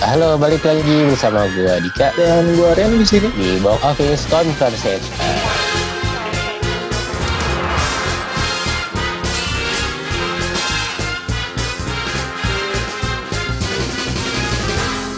Halo, 0.00 0.40
balik 0.40 0.64
lagi 0.64 1.04
bersama 1.06 1.44
gue 1.52 1.68
Dika 1.84 2.08
Dan 2.16 2.56
gue 2.56 2.70
Ren 2.72 2.96
di 2.96 3.04
sini. 3.04 3.28
di 3.36 3.60
Box 3.60 3.78
Office 3.84 4.24
Conversation. 4.26 5.12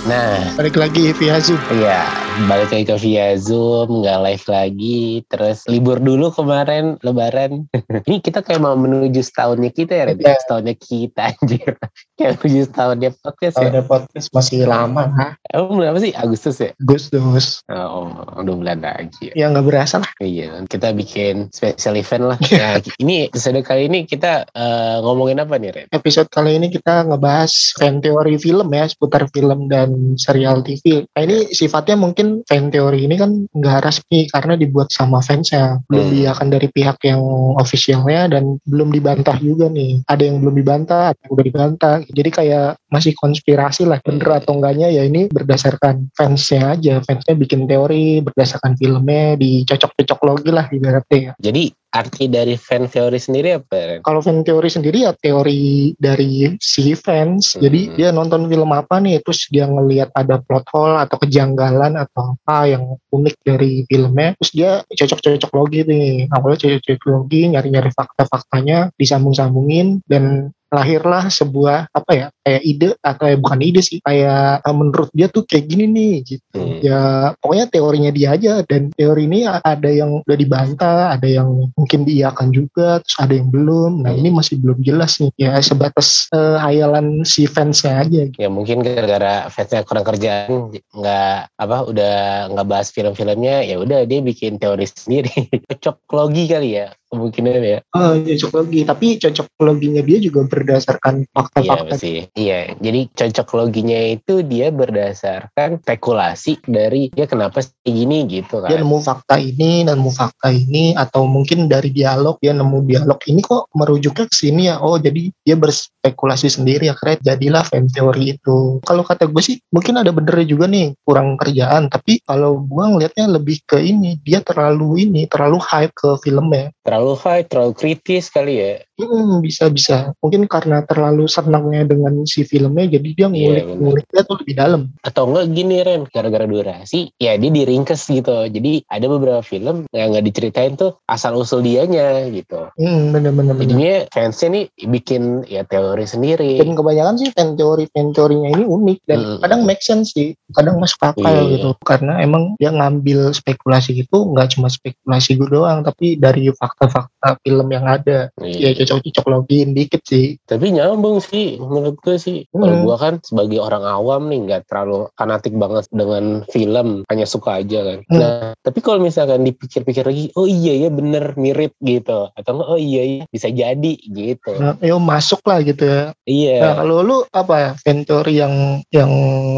Nah, 0.03 0.51
Balik 0.59 0.75
lagi 0.75 1.15
via 1.15 1.39
Zoom. 1.39 1.63
iya 1.71 2.03
balik 2.33 2.73
lagi 2.73 2.85
ke 2.89 2.97
via 2.97 3.37
Zoom, 3.37 4.01
nggak 4.01 4.19
live 4.25 4.47
lagi, 4.49 5.01
terus 5.29 5.69
libur 5.69 6.01
dulu 6.01 6.33
kemarin 6.33 6.97
Lebaran. 7.05 7.69
Ini 8.09 8.25
kita 8.25 8.41
kayak 8.41 8.65
mau 8.65 8.73
menuju 8.73 9.21
setahunnya 9.21 9.71
kita 9.73 9.93
ya, 9.93 10.05
Ren? 10.09 10.17
Iya. 10.17 10.41
Setahunnya 10.41 10.75
kita 10.77 11.21
anjir. 11.37 11.73
Kayak 12.17 12.33
menuju 12.41 12.61
setahunnya 12.73 13.11
podcast 13.21 13.57
ya. 13.61 13.69
ada 13.69 13.83
podcast 13.85 14.29
masih 14.33 14.65
lama, 14.65 15.05
ha? 15.13 15.29
Emang 15.53 15.77
berapa 15.77 15.99
sih? 16.01 16.13
Agustus 16.17 16.57
ya? 16.61 16.73
Gus 16.81 17.13
dus. 17.13 17.61
Oh, 17.69 18.09
dua 18.41 18.57
bulan 18.57 18.81
lagi. 18.81 19.33
Ya 19.37 19.53
nggak 19.53 19.69
berasa 19.69 20.01
lah. 20.01 20.11
Iya, 20.23 20.65
kita 20.69 20.97
bikin 20.97 21.53
special 21.53 22.01
event 22.01 22.27
lah. 22.33 22.39
Nah, 22.63 22.79
ini 23.03 23.27
episode 23.27 23.59
kali 23.67 23.91
ini 23.91 24.07
kita 24.07 24.47
eh, 24.55 24.97
ngomongin 25.03 25.43
apa 25.43 25.59
nih, 25.59 25.71
Ren? 25.75 25.87
Episode 25.91 26.31
kali 26.31 26.63
ini 26.63 26.71
kita 26.71 27.11
ngebahas 27.11 27.51
fan 27.75 27.99
teori 27.99 28.39
film 28.39 28.71
ya, 28.71 28.87
seputar 28.87 29.27
film 29.35 29.67
dan 29.67 30.15
serial 30.15 30.63
TV. 30.63 31.03
Nah 31.11 31.23
ini 31.27 31.51
sifatnya 31.51 31.99
mungkin 31.99 32.22
fan 32.49 32.69
teori 32.69 33.07
ini 33.07 33.17
kan 33.19 33.31
nggak 33.51 33.79
resmi 33.85 34.27
karena 34.31 34.55
dibuat 34.59 34.91
sama 34.93 35.21
fansnya. 35.23 35.81
Belum 35.89 36.07
Hmm. 36.09 36.15
diakan 36.19 36.49
dari 36.53 36.69
pihak 36.71 36.99
yang 37.07 37.23
officialnya 37.59 38.33
dan 38.39 38.59
belum 38.67 38.93
dibantah 38.93 39.37
juga 39.39 39.69
nih. 39.69 40.03
Ada 40.07 40.23
yang 40.29 40.37
belum 40.43 40.55
dibantah, 40.59 41.05
ada 41.13 41.19
yang 41.23 41.33
udah 41.33 41.45
dibantah. 41.47 41.97
Jadi 42.07 42.31
kayak 42.31 42.69
masih 42.93 43.13
konspirasi 43.17 43.89
lah. 43.89 43.99
Bener 44.05 44.29
Hmm. 44.29 44.39
atau 44.43 44.53
enggaknya 44.59 44.89
ya 44.93 45.03
ini 45.07 45.29
berdasarkan 45.33 46.13
fansnya 46.15 46.77
aja. 46.77 47.01
Fansnya 47.05 47.35
bikin 47.35 47.65
teori 47.67 48.21
berdasarkan 48.21 48.77
filmnya, 48.77 49.37
dicocok-cocok 49.37 50.19
logi 50.27 50.51
lah 50.51 50.67
ibaratnya 50.71 51.19
ya. 51.19 51.33
Jadi 51.41 51.82
arti 51.93 52.27
dari 52.27 52.57
fan 52.57 52.89
theory 52.89 53.21
sendiri 53.21 53.61
apa, 53.61 54.01
kalau 54.01 54.25
fan 54.25 54.41
teori 54.41 54.69
sendiri 54.73 55.05
ya 55.05 55.13
teori 55.13 55.93
dari 56.01 56.57
si 56.57 56.97
fans. 56.97 57.55
Hmm. 57.55 57.69
jadi 57.69 57.81
dia 57.95 58.09
nonton 58.11 58.49
film 58.49 58.73
apa 58.73 58.97
nih 58.99 59.21
terus 59.21 59.47
dia 59.53 59.69
ngelihat 59.69 60.09
ada 60.17 60.41
plot 60.41 60.65
hole 60.73 60.97
atau 60.97 61.17
kejanggalan 61.21 62.01
atau 62.01 62.35
apa 62.41 62.73
yang 62.73 62.97
unik 63.13 63.37
dari 63.45 63.85
filmnya 63.87 64.33
terus 64.41 64.53
dia 64.57 64.71
cocok-cocok 64.89 65.53
logi 65.53 65.81
nih. 65.85 66.33
Awalnya 66.33 66.59
cocok-cocok 66.59 67.09
logi 67.13 67.43
nyari-nyari 67.53 67.91
fakta-faktanya 67.93 68.97
disambung-sambungin 68.97 70.01
dan 70.09 70.51
lahirlah 70.73 71.29
sebuah 71.29 71.93
apa 71.93 72.11
ya 72.17 72.27
kayak 72.43 72.63
ide 72.65 72.89
atau 73.05 73.25
ya 73.29 73.37
bukan 73.37 73.61
ide 73.61 73.81
sih 73.85 74.01
kayak 74.01 74.65
eh, 74.65 74.75
menurut 74.75 75.11
dia 75.13 75.29
tuh 75.29 75.45
kayak 75.45 75.69
gini 75.69 75.85
nih 75.87 76.15
gitu 76.27 76.45
Hmm. 76.53 76.79
ya 76.85 77.33
pokoknya 77.41 77.67
teorinya 77.73 78.11
dia 78.13 78.37
aja 78.37 78.61
dan 78.69 78.93
teori 78.93 79.25
ini 79.25 79.49
ada 79.49 79.89
yang 79.89 80.21
udah 80.21 80.37
dibantah 80.37 81.17
ada 81.17 81.25
yang 81.25 81.73
mungkin 81.75 82.05
diiakan 82.05 82.53
juga 82.53 83.01
terus 83.03 83.17
ada 83.19 83.35
yang 83.35 83.49
belum 83.49 84.05
nah 84.05 84.13
ini 84.13 84.29
masih 84.31 84.61
belum 84.61 84.79
jelas 84.85 85.17
nih 85.19 85.33
ya 85.41 85.59
sebatas 85.59 86.29
eh, 86.31 86.57
hayalan 86.61 87.25
si 87.27 87.45
fansnya 87.49 88.05
aja 88.05 88.21
gitu. 88.29 88.39
Ya 88.39 88.49
mungkin 88.49 88.81
gara-gara 88.81 89.49
fansnya 89.51 89.83
kurang 89.85 90.07
kerjaan, 90.07 90.73
nggak 90.95 91.37
apa, 91.59 91.77
udah 91.89 92.15
nggak 92.55 92.67
bahas 92.69 92.89
film-filmnya, 92.95 93.67
ya 93.67 93.77
udah 93.81 94.05
dia 94.07 94.21
bikin 94.23 94.57
teori 94.57 94.87
sendiri. 94.89 95.33
Cocok 95.69 95.97
logi 96.15 96.45
kali 96.49 96.79
ya, 96.81 96.93
kemungkinan 97.13 97.61
ya. 97.61 97.79
oh 97.93 98.17
cocok 98.17 98.51
logi 98.57 98.81
tapi 98.89 99.07
cocok 99.21 99.47
loginya 99.61 100.01
dia 100.01 100.19
juga 100.19 100.41
berdasarkan 100.49 101.23
Iya 101.23 101.29
fakta-fakta 101.37 101.85
pasti. 101.93 102.13
Iya, 102.37 102.61
jadi 102.81 103.01
cocok 103.13 103.49
loginya 103.57 104.01
itu 104.01 104.35
dia 104.45 104.69
berdasarkan 104.73 105.81
spekulasi 105.85 106.61
dari 106.65 107.13
dia 107.13 107.29
kenapa 107.29 107.61
sih 107.61 107.73
gini 107.85 108.25
gitu 108.29 108.63
dia 108.65 108.79
kan. 108.79 108.85
nemu 108.85 108.99
fakta 109.01 109.37
ini 109.41 109.85
nemu 109.85 110.11
fakta 110.13 110.49
ini 110.53 110.97
atau 110.97 111.29
mungkin 111.29 111.69
dari 111.69 111.93
dialog 111.93 112.37
dia 112.41 112.53
nemu 112.57 112.85
dialog 112.89 113.21
ini 113.29 113.41
kok 113.45 113.69
merujuknya 113.77 114.27
ke 114.29 114.35
sini 114.35 114.69
ya. 114.73 114.81
Oh 114.81 114.97
jadi 114.97 115.29
dia 115.45 115.57
berspekulasi 115.57 116.49
sendiri 116.49 116.89
akhirnya 116.89 117.35
jadilah 117.35 117.65
fan 117.67 117.89
teori 117.89 118.39
itu. 118.39 118.81
Kalau 118.85 119.03
kata 119.03 119.29
gue 119.29 119.43
sih 119.43 119.57
mungkin 119.73 120.01
ada 120.01 120.11
benernya 120.11 120.47
juga 120.47 120.67
nih 120.69 120.97
kurang 121.05 121.37
kerjaan. 121.37 121.93
Tapi 121.93 122.23
kalau 122.25 122.63
gue 122.63 122.85
ngelihatnya 122.85 123.27
lebih 123.41 123.61
ke 123.67 123.79
ini 123.83 124.19
dia 124.23 124.41
terlalu 124.45 125.09
ini 125.09 125.27
terlalu 125.27 125.59
hype 125.61 125.95
ke 125.97 126.17
filmnya. 126.23 126.71
Terlalu 126.83 127.02
high, 127.13 127.43
terlalu 127.43 127.75
kritis 127.75 128.31
kali 128.31 128.55
ya. 128.57 128.73
Hmm, 128.97 129.43
bisa 129.43 129.67
bisa 129.67 130.15
mungkin 130.23 130.47
karena 130.47 130.87
terlalu 130.87 131.27
senangnya 131.27 131.83
dengan 131.85 132.23
si 132.23 132.43
filmnya 132.43 132.87
jadi 132.87 133.09
dia 133.11 133.27
Iya, 133.27 133.35
ngulik 133.35 133.65
bener. 133.67 133.79
nguliknya 133.83 134.21
tuh 134.23 134.37
lebih 134.39 134.55
dalam 134.55 134.83
Atau 135.03 135.23
enggak 135.27 135.47
gini 135.51 135.77
Ren, 135.81 136.03
gara-gara 136.07 136.47
durasi, 136.47 137.11
ya 137.17 137.35
dia 137.35 137.51
diringkes 137.51 138.07
gitu. 138.07 138.47
Jadi 138.47 138.87
ada 138.87 139.07
beberapa 139.09 139.43
film 139.43 139.91
yang 139.91 140.15
nggak 140.15 140.23
diceritain 140.25 140.75
tuh 140.75 141.03
asal-usul 141.05 141.61
dianya 141.61 142.31
gitu. 142.31 142.71
hmm, 142.79 143.11
bener-bener 143.11 143.53
bener. 143.53 143.67
Jadinya 143.67 143.97
fansnya 144.09 144.49
nih 144.53 144.65
bikin 144.87 145.23
ya 145.45 145.63
teori 145.65 146.07
sendiri. 146.07 146.63
dan 146.63 146.73
kebanyakan 146.73 147.15
sih 147.17 147.31
fan 147.33 147.55
teori 147.55 147.91
fan 147.91 148.13
teorinya 148.13 148.49
ini 148.53 148.65
unik 148.65 148.99
dan 149.05 149.19
Mm. 149.23 149.39
kadang 149.41 149.61
make 149.63 149.81
sense 149.81 150.13
sih 150.13 150.35
kadang 150.53 150.77
masuk 150.77 150.99
akal 151.01 151.23
Iya. 151.25 151.57
gitu 151.57 151.71
karena 151.83 152.19
emang 152.19 152.55
dia 152.57 152.71
ngambil 152.71 153.33
spekulasi 153.33 153.97
itu 153.97 154.19
nggak 154.29 154.53
cuma 154.53 154.69
spekulasi 154.69 155.35
gue 155.35 155.49
doang 155.49 155.81
tapi 155.81 156.15
dari 156.15 156.47
fakta-fakta 156.93 157.41
film 157.43 157.67
yang 157.73 157.85
ada 157.89 158.19
ya 158.39 158.71
Iya. 158.73 158.85
cocok-cocok 158.85 159.27
login 159.27 159.73
dikit 159.73 160.03
sih 160.05 160.37
Tapi 160.45 160.77
nyambung 160.77 161.19
sih 161.19 161.57
menurut 161.57 161.97
gue 162.05 162.17
sih. 162.21 162.45
Kalau 162.53 162.69
Hmm. 162.69 162.85
gue 162.85 162.97
kan 163.01 163.15
sebagai 163.25 163.59
orang 163.59 163.83
awam 163.83 164.29
nih 164.29 164.39
nggak 164.45 164.63
terlalu 164.69 165.09
fanatik 165.17 165.55
banget 165.57 165.89
dengan 165.89 166.45
film, 166.53 167.03
hanya 167.09 167.25
suka 167.25 167.65
aja 167.65 167.81
kan. 167.83 167.99
Hmm. 168.11 168.19
Nah, 168.21 168.53
tapi 168.61 168.79
kalau 168.85 169.01
misalkan 169.01 169.43
dipikir-pikir 169.43 170.05
lagi, 170.05 170.29
oh 170.37 170.45
iya 170.45 170.87
ya 170.87 170.89
bener 170.93 171.33
mirip 171.35 171.73
gitu. 171.81 172.29
Atau 172.37 172.61
oh 172.61 172.77
iya 172.77 173.03
ya 173.03 173.25
bisa 173.33 173.49
jadi 173.49 173.93
gitu. 173.97 174.53
nah, 174.61 174.77
yo 174.85 175.01
masuk 175.01 175.41
lah 175.49 175.65
gitu 175.65 175.83
ya 175.89 176.03
Iya. 176.29 176.59
nah 176.61 176.73
kalau 176.85 177.01
lu 177.03 177.17
apa 177.33 177.55
ya 177.57 177.71
fan 177.81 178.05
teori 178.05 178.39
yang 178.39 178.55
yang 178.93 179.11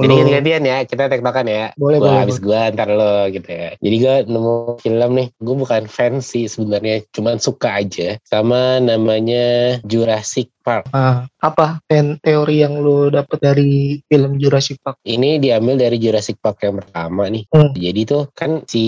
Jadi 0.05 0.15
lu 0.15 0.31
gantian 0.31 0.65
ya, 0.65 0.79
kita 0.85 1.09
tektokan 1.09 1.47
ya. 1.49 1.65
boleh 1.75 1.99
Gua 1.99 2.07
boleh, 2.09 2.21
habis 2.23 2.39
gua 2.39 2.71
ntar 2.71 2.89
lo 2.89 3.27
gitu 3.29 3.49
ya. 3.49 3.71
Jadi 3.81 3.97
gua 3.99 4.15
nemu 4.25 4.53
film 4.81 5.11
nih, 5.17 5.29
gue 5.35 5.57
bukan 5.57 5.83
fans 5.87 6.25
sih 6.29 6.47
sebenarnya, 6.47 7.03
cuman 7.25 7.41
suka 7.41 7.81
aja. 7.81 8.21
Sama 8.29 8.85
namanya 8.85 9.81
Jurassic 9.89 10.53
Park. 10.65 10.89
Ah, 10.91 11.29
apa 11.45 11.79
fan 11.85 12.17
teori 12.25 12.65
yang 12.65 12.81
lu 12.81 13.13
dapet 13.13 13.37
dari 13.39 14.01
film 14.09 14.41
Jurassic 14.41 14.81
Park 14.81 14.97
Ini 15.05 15.37
diambil 15.37 15.77
dari 15.77 16.01
Jurassic 16.01 16.41
Park 16.41 16.65
yang 16.65 16.81
pertama 16.81 17.29
nih. 17.29 17.45
Hmm. 17.53 17.77
Jadi 17.77 18.01
tuh 18.09 18.25
kan 18.33 18.65
si 18.65 18.85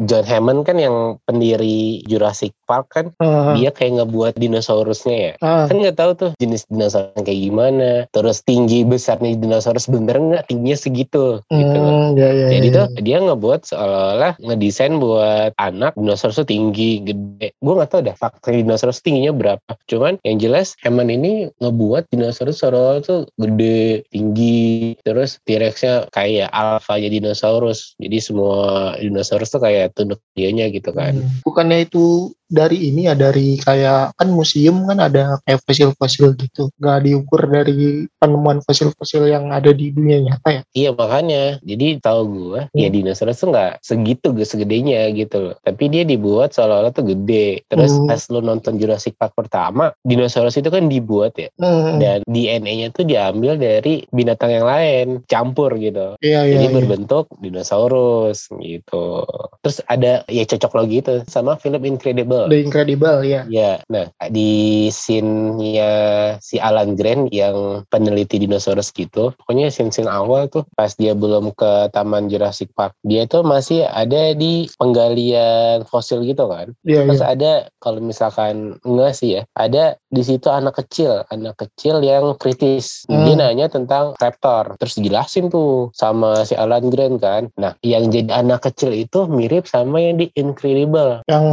John 0.00 0.24
Hammond 0.24 0.64
kan 0.64 0.80
yang 0.80 1.20
pendiri 1.28 2.00
Jurassic 2.08 2.56
Park 2.64 2.88
kan 2.88 3.06
Ah, 3.20 3.52
dia 3.52 3.68
kayak 3.68 4.00
ngebuat 4.00 4.40
dinosaurusnya 4.40 5.16
ya. 5.16 5.32
ah, 5.44 5.68
Kan 5.68 5.84
nggak 5.84 6.00
tahu 6.00 6.10
tuh 6.16 6.30
jenis 6.40 6.64
dinosaurus 6.72 7.12
kayak 7.20 7.40
gimana. 7.44 7.90
Terus 8.08 8.40
tinggi 8.40 8.82
besarnya 8.82 9.36
dinosaurus 9.36 9.92
bener 9.92 10.16
nggak 10.16 10.48
tingginya 10.48 10.78
segitu 10.80 11.44
gitu. 11.44 11.76
hmm, 11.76 12.16
ya, 12.16 12.28
ya, 12.32 12.46
Jadi 12.56 12.68
ya, 12.68 12.74
tuh 12.74 12.86
ya. 12.96 13.00
dia 13.04 13.16
ngebuat 13.20 13.60
seolah-olah 13.68 14.32
ngedesain 14.40 14.96
buat 14.96 15.52
anak 15.60 15.92
dinosaurus 15.92 16.40
tuh 16.40 16.48
tinggi, 16.48 17.04
gede. 17.04 17.52
Gue 17.60 17.74
nggak 17.76 17.90
tahu 17.92 18.00
dah 18.08 18.16
fakta 18.16 18.48
dinosaurus 18.48 19.04
tingginya 19.04 19.36
berapa. 19.36 19.72
Cuman 19.84 20.16
yang 20.24 20.40
jelas 20.40 20.72
Hammond 20.80 21.01
ini 21.08 21.48
ngebuat 21.58 22.12
dinosaurus 22.12 22.60
seolah-olah 22.60 23.00
tuh 23.02 23.20
gede, 23.40 24.04
tinggi. 24.12 24.94
Terus 25.00 25.40
T-Rexnya 25.42 26.12
kayak 26.12 26.52
alfanya 26.52 27.08
dinosaurus. 27.08 27.96
Jadi 27.96 28.18
semua 28.20 28.94
dinosaurus 29.00 29.50
tuh 29.50 29.62
kayak 29.64 29.96
tunduk 29.96 30.20
dianya 30.36 30.68
gitu 30.68 30.92
kan. 30.92 31.16
Bukannya 31.42 31.88
itu 31.88 32.34
dari 32.52 32.92
ini 32.92 33.08
ya 33.08 33.16
dari 33.16 33.56
kayak 33.56 34.12
kan 34.14 34.28
museum 34.28 34.84
kan 34.84 35.00
ada 35.00 35.40
kayak 35.48 35.64
fosil-fosil 35.64 36.36
gitu. 36.36 36.68
Gak 36.76 37.08
diukur 37.08 37.48
dari 37.48 38.04
penemuan 38.20 38.60
fosil-fosil 38.60 39.26
yang 39.26 39.48
ada 39.48 39.72
di 39.72 39.88
dunia 39.90 40.20
nyata 40.20 40.48
ya. 40.52 40.62
Iya 40.76 40.90
makanya. 40.92 41.56
Jadi 41.64 41.98
tahu 41.98 42.20
gue 42.28 42.60
ya 42.76 42.88
Hmm. 42.88 42.94
dinosaurus 42.94 43.40
tuh 43.40 43.48
nggak 43.50 43.72
segitu 43.80 44.28
segedenya 44.44 45.08
gitu 45.16 45.50
loh. 45.50 45.54
Tapi 45.64 45.88
dia 45.88 46.04
dibuat 46.04 46.52
seolah-olah 46.52 46.92
tuh 46.92 47.08
gede. 47.08 47.64
Terus 47.66 47.96
Hmm. 47.96 48.06
pas 48.06 48.20
lu 48.28 48.44
nonton 48.44 48.76
Jurassic 48.76 49.16
Park 49.16 49.32
pertama, 49.32 49.96
dinosaurus 50.04 50.60
itu 50.60 50.68
kan 50.68 50.86
dibuat 50.86 51.32
ya. 51.40 51.48
Hmm. 51.56 51.96
dan 52.02 52.20
DNA-nya 52.26 52.90
tuh 52.90 53.06
diambil 53.06 53.54
dari 53.54 54.02
binatang 54.10 54.50
yang 54.50 54.66
lain 54.66 55.06
campur 55.30 55.70
gitu 55.78 56.18
Iya 56.18 56.42
iya. 56.44 56.58
jadi 56.58 56.66
iya. 56.68 56.74
berbentuk 56.74 57.30
dinosaurus 57.38 58.50
gitu 58.52 59.22
terus 59.62 59.78
ada 59.86 60.26
ya 60.26 60.42
cocok 60.42 60.72
logi 60.74 60.98
itu 61.00 61.14
sama 61.30 61.54
film 61.56 61.82
Incredible 61.86 62.41
Incredible. 62.42 62.50
The 62.50 62.58
Incredible 62.58 63.18
ya. 63.22 63.42
Ya, 63.46 63.72
nah 63.86 64.06
di 64.30 64.52
scene-nya 64.90 65.92
si 66.40 66.56
Alan 66.58 66.94
Grant 66.98 67.30
yang 67.30 67.86
peneliti 67.88 68.40
dinosaurus 68.42 68.90
gitu, 68.90 69.30
pokoknya 69.36 69.68
scene-scene 69.70 70.08
awal 70.08 70.48
tuh 70.48 70.64
pas 70.74 70.92
dia 70.96 71.12
belum 71.14 71.52
ke 71.54 71.92
Taman 71.92 72.26
Jurassic 72.32 72.72
Park, 72.74 72.96
dia 73.04 73.28
tuh 73.28 73.44
masih 73.44 73.86
ada 73.86 74.32
di 74.32 74.66
penggalian 74.78 75.84
fosil 75.86 76.24
gitu 76.24 76.48
kan. 76.48 76.72
Iya, 76.82 77.04
Terus 77.06 77.22
iya. 77.22 77.28
ada 77.34 77.52
kalau 77.78 78.00
misalkan 78.00 78.78
enggak 78.82 79.12
sih 79.14 79.40
ya, 79.40 79.42
ada 79.54 79.96
di 80.08 80.22
situ 80.22 80.48
anak 80.48 80.78
kecil, 80.84 81.24
anak 81.32 81.56
kecil 81.58 82.00
yang 82.02 82.36
kritis. 82.36 83.04
Dia 83.08 83.34
Hmm. 83.34 83.40
nanya 83.40 83.66
tentang 83.68 84.12
raptor, 84.20 84.76
terus 84.76 84.98
dijelasin 84.98 85.48
tuh 85.48 85.88
sama 85.96 86.44
si 86.44 86.52
Alan 86.52 86.88
Grant 86.92 87.16
kan. 87.18 87.42
Nah, 87.56 87.74
yang 87.80 88.12
jadi 88.12 88.28
anak 88.44 88.68
kecil 88.68 88.92
itu 88.92 89.24
mirip 89.28 89.64
sama 89.68 90.00
yang 90.02 90.20
di 90.20 90.28
Incredible. 90.36 91.24
Yang 91.26 91.46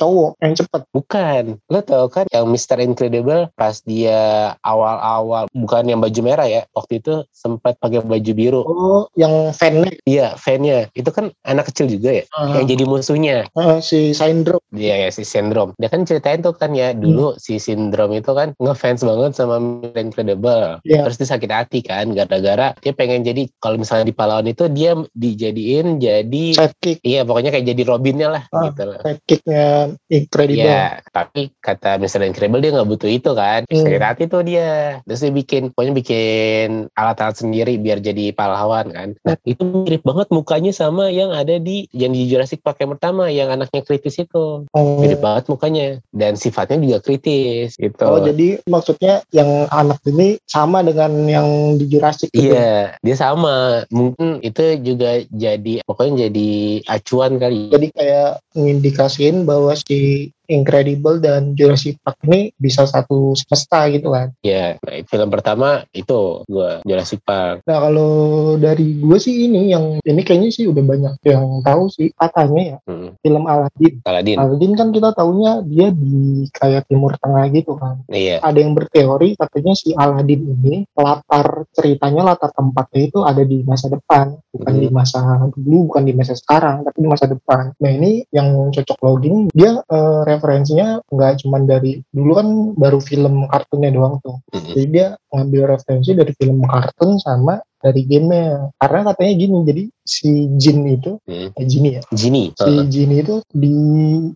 cowok, 0.00 0.25
yang 0.40 0.54
cepet. 0.54 0.82
Bukan, 0.90 1.42
lo 1.68 1.80
tau 1.80 2.06
kan 2.08 2.26
yang 2.30 2.46
Mr. 2.46 2.80
Incredible 2.80 3.52
pas 3.54 3.78
dia 3.82 4.18
awal-awal 4.60 5.46
bukan 5.52 5.84
yang 5.86 6.00
baju 6.00 6.20
merah 6.20 6.46
ya, 6.46 6.62
waktu 6.72 6.98
itu 6.98 7.22
sempat 7.30 7.78
pakai 7.78 8.02
baju 8.02 8.32
biru. 8.32 8.62
Oh, 8.62 9.04
yang 9.14 9.52
fan 9.52 9.86
Iya, 10.02 10.34
fan-nya 10.34 10.88
itu 10.92 11.10
kan 11.10 11.30
anak 11.42 11.68
kecil 11.68 11.86
juga 11.86 12.10
ya, 12.12 12.24
Ah. 12.32 12.56
yang 12.58 12.66
jadi 12.66 12.84
musuhnya. 12.84 13.46
si 13.78 14.10
Syndrome. 14.12 14.62
Dia 14.72 15.06
ya 15.06 15.08
si 15.10 15.22
Syndrome. 15.22 15.76
Dia 15.76 15.86
kan 15.86 16.02
ceritain 16.02 16.40
tuh 16.40 16.56
kan 16.56 16.72
ya 16.72 16.90
dulu 16.90 17.36
si 17.36 17.60
Syndrome 17.60 18.16
itu 18.16 18.32
kan 18.32 18.56
ngefans 18.56 19.02
banget 19.02 19.32
sama 19.34 19.60
Mr. 19.60 20.00
Incredible. 20.00 20.80
Iya. 20.82 21.04
Terus 21.04 21.16
dia 21.18 21.28
sakit 21.28 21.50
hati 21.50 21.80
kan 21.82 22.08
gara-gara 22.12 22.72
dia 22.80 22.92
pengen 22.92 23.20
jadi 23.20 23.50
kalau 23.58 23.76
misalnya 23.76 24.06
di 24.06 24.14
pahlawan 24.14 24.46
itu 24.46 24.64
dia 24.68 24.94
dijadiin 25.12 25.98
jadi 25.98 26.44
Sidekick. 26.54 26.98
iya 27.02 27.22
pokoknya 27.22 27.50
kayak 27.50 27.66
jadi 27.66 27.82
Robinnya 27.84 28.28
lah 28.30 28.42
Ah. 28.48 28.70
gitu 28.70 28.82
lah. 28.86 28.98
Sidekicknya 29.02 29.66
Incredible. 30.16 30.64
Iya, 30.64 31.04
tapi 31.12 31.52
kata 31.60 32.00
Mr. 32.00 32.24
Incredible 32.24 32.64
dia 32.64 32.72
nggak 32.72 32.88
butuh 32.88 33.10
itu 33.10 33.30
kan. 33.36 33.68
Hmm. 33.68 33.84
Sakit 33.84 34.02
hati 34.02 34.22
tuh 34.30 34.40
dia. 34.40 35.04
Terus 35.04 35.20
dia 35.20 35.32
bikin, 35.32 35.62
pokoknya 35.76 35.92
bikin 35.92 36.68
alat-alat 36.96 37.36
sendiri 37.36 37.76
biar 37.76 38.00
jadi 38.00 38.32
pahlawan 38.32 38.88
kan. 38.90 39.08
Nah, 39.22 39.36
itu 39.44 39.62
mirip 39.62 40.02
banget 40.06 40.32
mukanya 40.32 40.72
sama 40.72 41.12
yang 41.12 41.30
ada 41.36 41.60
di 41.60 41.84
yang 41.92 42.16
di 42.16 42.24
Jurassic 42.24 42.64
Park 42.64 42.80
yang 42.80 42.96
pertama, 42.96 43.28
yang 43.28 43.52
anaknya 43.52 43.84
kritis 43.84 44.16
itu. 44.16 44.64
Oh. 44.72 44.98
Mirip 45.02 45.20
banget 45.20 45.52
mukanya. 45.52 46.00
Dan 46.16 46.40
sifatnya 46.40 46.80
juga 46.80 46.98
kritis 47.04 47.76
gitu. 47.76 48.06
Oh, 48.06 48.24
jadi 48.24 48.64
maksudnya 48.64 49.20
yang 49.34 49.68
anak 49.68 50.00
ini 50.08 50.40
sama 50.48 50.80
dengan 50.80 51.12
yang 51.28 51.76
di 51.76 51.84
Jurassic 51.90 52.32
gitu. 52.32 52.54
Iya, 52.54 52.96
dia 53.02 53.16
sama. 53.16 53.84
Mungkin 53.92 54.40
itu 54.40 54.80
juga 54.80 55.20
jadi 55.28 55.82
pokoknya 55.84 56.28
jadi 56.30 56.50
acuan 56.86 57.36
kali. 57.36 57.68
Jadi 57.74 57.88
kayak 57.92 58.40
ngindikasiin 58.56 59.44
bahwa 59.44 59.76
si 59.76 59.98
be 60.06 60.35
Incredible 60.48 61.18
dan 61.18 61.52
Jurassic 61.54 61.98
Park 62.00 62.18
ini 62.26 62.50
bisa 62.56 62.86
satu 62.86 63.34
semesta 63.34 63.86
gitu 63.90 64.10
kan. 64.10 64.32
Ya, 64.40 64.78
nah, 64.80 64.96
film 65.06 65.28
pertama 65.28 65.82
itu 65.92 66.42
gua 66.46 66.80
Jurassic 66.82 67.22
Park. 67.22 67.62
Nah 67.66 67.78
kalau 67.82 68.12
dari 68.56 68.98
gue 68.98 69.18
sih 69.18 69.46
ini 69.46 69.70
yang 69.70 69.98
ini 70.00 70.20
kayaknya 70.22 70.50
sih 70.50 70.66
udah 70.66 70.82
banyak 70.82 71.14
yang 71.22 71.60
tahu 71.62 71.90
sih 71.90 72.10
katanya 72.14 72.62
ya 72.62 72.78
Hmm, 72.86 73.18
film 73.18 73.44
Aladdin. 73.44 73.94
Aladdin. 74.06 74.36
Aladdin 74.38 74.72
kan 74.78 74.88
kita 74.94 75.10
taunya 75.12 75.58
dia 75.66 75.90
di 75.90 76.46
kayak 76.50 76.86
Timur 76.86 77.18
Tengah 77.18 77.44
gitu 77.50 77.74
kan. 77.74 78.02
Iya. 78.06 78.38
Ada 78.40 78.58
yang 78.62 78.72
berteori 78.72 79.34
katanya 79.34 79.72
si 79.74 79.90
Aladdin 79.92 80.42
ini 80.46 80.86
latar 80.94 81.66
ceritanya 81.74 82.22
latar 82.22 82.50
tempatnya 82.54 83.00
itu 83.10 83.18
ada 83.22 83.42
di 83.42 83.62
masa 83.66 83.90
depan, 83.90 84.38
bukan 84.54 84.72
Hmm. 84.76 84.82
di 84.82 84.88
masa 84.92 85.20
dulu, 85.52 85.90
bukan 85.90 86.02
di 86.06 86.12
masa 86.14 86.34
sekarang, 86.36 86.84
tapi 86.84 86.98
di 87.02 87.08
masa 87.08 87.24
depan. 87.26 87.72
Nah 87.80 87.90
ini 87.90 88.22
yang 88.30 88.70
cocok 88.70 88.98
login 89.02 89.36
dia 89.50 89.82
eh, 89.82 90.20
referensinya 90.36 91.00
nggak 91.08 91.42
cuman 91.44 91.62
dari 91.64 92.00
dulu 92.12 92.32
kan 92.36 92.48
baru 92.76 92.98
film 93.00 93.48
kartunnya 93.48 93.90
doang 93.90 94.20
tuh. 94.20 94.36
Mm-mm. 94.52 94.72
Jadi 94.76 94.86
dia 94.92 95.06
ngambil 95.32 95.76
referensi 95.76 96.12
dari 96.12 96.32
film 96.36 96.62
kartun 96.64 97.18
sama 97.18 97.60
dari 97.86 98.02
gamenya. 98.02 98.74
Karena 98.74 99.14
katanya 99.14 99.32
gini, 99.38 99.56
jadi 99.62 99.82
si 100.06 100.30
Jin 100.54 100.86
itu, 100.86 101.18
Hmm. 101.26 101.50
eh, 101.50 101.66
Genie 101.66 101.98
ya, 101.98 102.02
Genie. 102.14 102.54
si 102.54 102.72
Jin 102.90 103.10
itu 103.10 103.42
di 103.50 103.74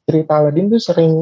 cerita 0.03 0.43
Aladdin 0.43 0.67
tuh 0.67 0.83
sering 0.83 1.15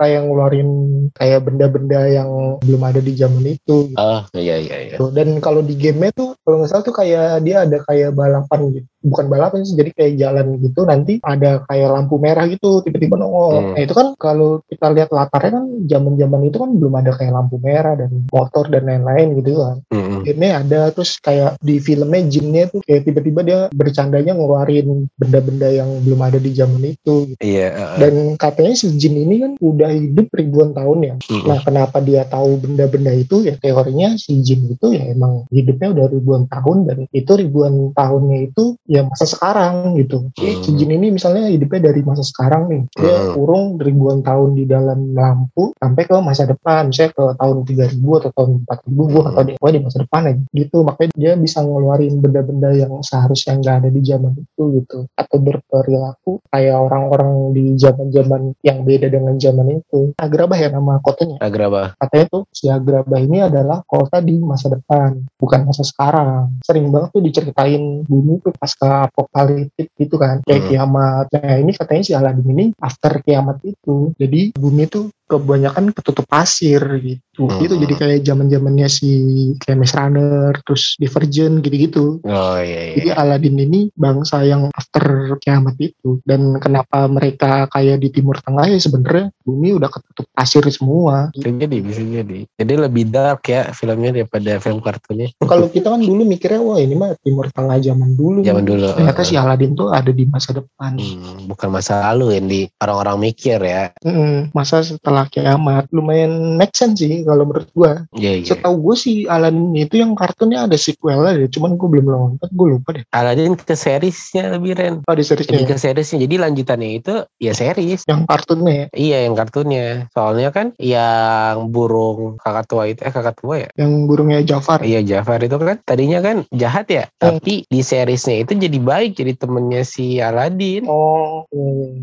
kayak 0.00 0.24
ngeluarin 0.24 0.70
kayak 1.12 1.44
benda-benda 1.44 2.08
yang 2.08 2.60
belum 2.64 2.82
ada 2.84 3.00
di 3.04 3.12
zaman 3.12 3.44
itu. 3.44 3.92
Gitu. 3.92 4.00
Oh, 4.00 4.24
iya 4.32 4.56
iya 4.56 4.76
iya. 4.92 4.96
Dan 5.12 5.36
kalau 5.44 5.60
di 5.60 5.76
gamenya 5.76 6.16
tuh 6.16 6.32
kalau 6.40 6.64
nggak 6.64 6.70
salah 6.72 6.84
tuh 6.84 6.96
kayak 6.96 7.44
dia 7.44 7.68
ada 7.68 7.78
kayak 7.84 8.16
balapan 8.16 8.60
gitu. 8.72 8.88
Bukan 9.00 9.26
balapan 9.32 9.64
sih, 9.64 9.76
jadi 9.80 9.90
kayak 9.96 10.12
jalan 10.20 10.46
gitu. 10.60 10.80
Nanti 10.84 11.12
ada 11.24 11.64
kayak 11.64 11.88
lampu 11.88 12.16
merah 12.20 12.44
gitu, 12.48 12.84
tiba-tiba 12.84 13.16
nongol. 13.20 13.52
Hmm. 13.56 13.72
Nah 13.76 13.80
itu 13.84 13.94
kan 13.96 14.08
kalau 14.16 14.60
kita 14.64 14.86
lihat 14.92 15.08
latarnya 15.12 15.60
kan 15.60 15.64
zaman-zaman 15.88 16.40
itu 16.48 16.56
kan 16.56 16.70
belum 16.76 16.94
ada 17.00 17.12
kayak 17.16 17.32
lampu 17.32 17.56
merah 17.60 17.94
dan 17.96 18.10
motor 18.32 18.64
dan 18.68 18.88
lain-lain 18.88 19.36
gitu 19.40 19.60
kan. 19.60 19.76
Mm-mm. 19.92 20.20
Ini 20.24 20.48
ada 20.64 20.88
terus 20.92 21.16
kayak 21.20 21.60
di 21.60 21.69
filmnya 21.78 22.26
jinnya 22.26 22.66
tuh 22.72 22.82
kayak 22.82 23.06
tiba-tiba 23.06 23.40
dia 23.46 23.60
bercandanya 23.70 24.34
ngeluarin 24.34 25.06
benda-benda 25.14 25.68
yang 25.70 25.90
belum 26.02 26.20
ada 26.24 26.38
di 26.40 26.50
zaman 26.56 26.82
itu. 26.82 27.30
Gitu. 27.30 27.42
Iya. 27.44 27.68
uh, 27.76 27.96
Dan 28.00 28.34
katanya 28.40 28.74
si 28.74 28.90
jin 28.96 29.14
ini 29.14 29.34
kan 29.44 29.52
udah 29.60 29.90
hidup 29.92 30.32
ribuan 30.34 30.72
tahun 30.72 30.98
ya. 31.04 31.14
mm-mm. 31.20 31.46
Nah, 31.46 31.58
kenapa 31.60 32.00
dia 32.00 32.24
tahu 32.26 32.58
benda-benda 32.58 33.12
itu? 33.12 33.44
Ya 33.44 33.54
teorinya 33.60 34.16
si 34.16 34.40
jin 34.40 34.66
itu 34.72 34.96
ya 34.96 35.12
emang 35.12 35.44
hidupnya 35.52 35.92
udah 35.92 36.06
ribuan 36.08 36.48
tahun 36.48 36.88
dan 36.88 36.98
itu 37.12 37.32
ribuan 37.36 37.92
tahunnya 37.92 38.38
itu 38.50 38.74
ya 38.88 39.04
masa 39.04 39.28
sekarang 39.28 39.94
gitu. 40.00 40.32
Jadi 40.34 40.52
si 40.64 40.70
jin 40.80 40.90
ini 40.96 41.12
misalnya 41.12 41.52
hidupnya 41.52 41.92
dari 41.92 42.00
masa 42.00 42.24
sekarang 42.24 42.72
nih. 42.72 42.82
Dia 42.96 43.36
kurung 43.36 43.76
ribuan 43.76 44.24
tahun 44.24 44.56
di 44.56 44.64
dalam 44.64 45.12
lampu 45.12 45.76
sampai 45.76 46.02
ke 46.08 46.16
masa 46.24 46.48
depan. 46.48 46.88
Misalnya 46.88 47.12
ke 47.12 47.24
tahun 47.36 47.56
3000 47.66 48.20
atau 48.24 48.30
tahun 48.32 48.50
4000 48.64 49.12
gua 49.12 49.22
atau 49.34 49.42
di, 49.44 49.52
di 49.58 49.80
masa 49.82 49.98
depan 50.00 50.22
aja. 50.30 50.42
Gitu. 50.54 50.76
Makanya 50.80 51.10
dia 51.16 51.32
bisa 51.36 51.59
ngeluarin 51.64 52.18
benda-benda 52.18 52.70
yang 52.72 52.92
seharusnya 53.00 53.56
nggak 53.58 53.76
ada 53.84 53.88
di 53.88 54.00
zaman 54.00 54.32
itu 54.34 54.62
gitu. 54.80 54.98
Atau 55.14 55.38
berperilaku 55.40 56.40
kayak 56.48 56.76
orang-orang 56.76 57.52
di 57.52 57.76
zaman-zaman 57.76 58.52
yang 58.62 58.82
beda 58.82 59.08
dengan 59.08 59.36
zaman 59.36 59.80
itu. 59.80 60.12
Agrabah 60.16 60.58
ya 60.58 60.68
nama 60.70 60.98
kotanya 61.00 61.36
Agrabah. 61.40 61.96
katanya 61.96 62.26
tuh 62.28 62.42
si 62.50 62.68
Agrabah 62.68 63.20
ini 63.20 63.38
adalah 63.40 63.80
kota 63.84 64.20
di 64.20 64.36
masa 64.38 64.68
depan 64.68 65.20
bukan 65.36 65.60
masa 65.64 65.82
sekarang 65.82 66.60
sering 66.62 66.90
banget 66.90 67.10
tuh 67.10 67.22
diceritain 67.22 68.04
bumi 68.04 68.40
tuh 68.40 68.52
pasca 68.52 69.08
apokaliptik 69.08 69.90
gitu 69.96 70.16
kan 70.16 70.40
kayak 70.44 70.60
Hmm. 70.60 70.70
kiamat 70.70 71.24
nah 71.32 71.56
ini 71.56 71.72
katanya 71.72 72.02
si 72.04 72.12
Aladdin 72.12 72.48
ini 72.50 72.64
after 72.78 73.20
kiamat 73.20 73.58
itu 73.64 74.12
jadi 74.16 74.52
bumi 74.54 74.84
tuh 74.86 75.08
kebanyakan 75.30 75.94
ketutup 75.94 76.26
pasir 76.26 76.82
gitu 76.98 77.22
Hmm. 77.40 77.56
gitu 77.56 77.72
jadi 77.72 77.94
kayak 77.96 78.20
zaman 78.20 78.52
zamannya 78.52 78.84
si 78.84 79.08
kayak 79.56 79.80
Maze 79.80 79.96
Runner 79.96 80.52
terus 80.60 81.00
Divergent 81.00 81.64
gitu-gitu 81.64 82.20
Oh 82.20 82.60
iya 82.60 82.92
iya. 82.92 82.94
jadi 83.00 83.10
Aladdin 83.16 83.56
ini 83.56 83.80
bangsa 83.96 84.44
yang 84.44 84.68
after 84.70 85.00
kiamat 85.40 85.72
itu 85.80 86.20
dan 86.22 86.60
kenapa 86.60 87.08
mereka 87.08 87.64
kayak 87.72 87.96
di 87.96 88.12
Timur 88.12 88.36
Tengah 88.36 88.68
ya 88.68 88.76
sebenarnya 88.76 89.32
bumi 89.40 89.72
udah 89.72 89.88
ketutup 89.88 90.28
pasir 90.30 90.60
semua 90.68 91.32
Bisa 91.32 91.48
jadi, 91.48 91.76
bisa 91.80 92.02
jadi. 92.04 92.44
Jadi 92.44 92.72
lebih 92.76 93.08
dark 93.08 93.40
ya 93.46 93.72
filmnya 93.72 94.12
daripada 94.12 94.60
film 94.60 94.84
kartunnya. 94.84 95.32
kalau 95.48 95.72
kita 95.72 95.88
kan 95.88 96.04
dulu 96.04 96.20
mikirnya 96.22 96.60
wah 96.60 96.76
ini 96.76 96.92
mah 96.92 97.16
Timur 97.24 97.48
Tengah 97.48 97.80
zaman 97.80 98.20
dulu 98.20 98.44
Zaman 98.44 98.68
dulu. 98.68 98.92
ternyata 98.92 99.22
uh, 99.22 99.24
si 99.24 99.34
Aladdin 99.34 99.72
tuh 99.72 99.88
ada 99.88 100.12
di 100.12 100.28
masa 100.28 100.52
depan 100.52 101.00
hmm, 101.00 101.48
bukan 101.48 101.68
masa 101.72 102.04
lalu 102.12 102.36
yang 102.36 102.46
di 102.46 102.60
orang-orang 102.76 103.32
mikir 103.32 103.56
ya. 103.60 103.96
Mm-mm, 104.04 104.52
masa 104.52 104.84
setelah 104.84 105.19
kiamat 105.26 105.90
lumayan 105.90 106.56
make 106.56 106.72
sense 106.72 107.00
sih 107.00 107.20
kalau 107.22 107.44
menurut 107.44 107.68
gua 107.72 107.92
Iya 108.12 108.40
iya. 108.40 108.46
setahu 108.46 108.76
gue 108.80 108.96
sih 108.96 109.16
Aladdin 109.24 109.74
itu 109.74 109.98
yang 109.98 110.14
kartunnya 110.14 110.64
ada 110.64 110.76
sequelnya 110.76 111.36
deh 111.36 111.50
cuman 111.50 111.74
gue 111.74 111.88
belum 111.88 112.06
nonton 112.06 112.48
gue 112.48 112.66
lupa 112.70 112.88
deh 112.94 113.04
Aladdin 113.10 113.56
ke 113.56 113.74
seriesnya 113.74 114.54
lebih 114.54 114.72
Ren. 114.76 114.94
oh 115.04 115.14
di 115.14 115.24
seriesnya 115.24 115.56
Lebih 115.56 115.66
ya? 115.66 115.72
ke 115.74 115.78
seriesnya. 115.78 116.18
Jadi 116.20 116.34
lanjutannya 116.36 116.90
itu 116.94 117.14
ya 117.36 117.52
series. 117.52 118.06
yang 118.06 118.22
kartunnya 118.24 118.72
ya 118.72 118.86
Iya 118.92 119.18
yang 119.26 119.34
kartunnya. 119.34 119.86
Soalnya 120.12 120.48
kan 120.50 120.66
yang 120.78 121.68
burung 121.68 122.38
kakak 122.38 122.66
tua 122.66 122.84
itu 122.86 123.00
eh 123.02 123.10
kakak 123.10 123.36
tua 123.36 123.66
ya. 123.66 123.68
yang 123.74 124.06
burungnya 124.06 124.44
Jafar 124.44 124.78
Iya 124.80 125.00
Jafar 125.02 125.40
itu 125.40 125.56
kan 125.56 125.80
tadinya 125.82 126.20
kan 126.20 126.44
jahat 126.52 126.86
ya. 126.86 127.04
Hmm. 127.18 127.40
Tapi 127.40 127.64
di 127.66 127.80
seriesnya 127.80 128.44
itu 128.44 128.52
jadi 128.54 128.78
baik 128.78 129.16
jadi 129.16 129.32
temennya 129.34 129.82
si 129.82 130.20
Aladdin. 130.20 130.84
Oh, 130.86 131.46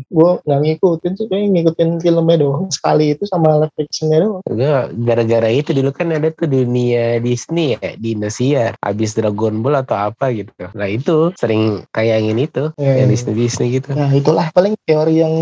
gue 0.04 0.30
nggak 0.44 0.60
ngikutin 0.60 1.12
sih, 1.14 1.26
kayak 1.26 1.48
ngikutin 1.48 1.90
filmnya 2.00 2.36
doang 2.38 2.68
sekali 2.68 3.07
itu 3.14 3.24
sama 3.28 3.64
live 3.64 3.74
actionnya 3.78 4.18
doang. 4.24 4.42
Enggak, 4.48 4.84
gara-gara 5.04 5.48
itu 5.52 5.70
dulu 5.72 5.90
kan 5.94 6.08
ada 6.12 6.28
tuh 6.34 6.48
dunia 6.50 7.22
Disney 7.22 7.78
ya 7.78 7.94
di 7.96 8.16
Indonesia. 8.16 8.74
Habis 8.82 9.14
Dragon 9.16 9.60
Ball 9.62 9.80
atau 9.80 9.96
apa 9.96 10.32
gitu. 10.34 10.52
Nah 10.74 10.88
itu 10.88 11.32
sering 11.38 11.86
kayak 11.94 12.20
yang 12.20 12.28
ini 12.36 12.44
tuh, 12.50 12.74
Ya, 12.76 13.04
yang 13.04 13.08
ya. 13.08 13.14
Disney 13.14 13.34
Disney 13.38 13.68
gitu. 13.80 13.94
Nah 13.94 14.10
itulah 14.12 14.50
paling 14.52 14.74
teori 14.84 15.22
yang 15.22 15.34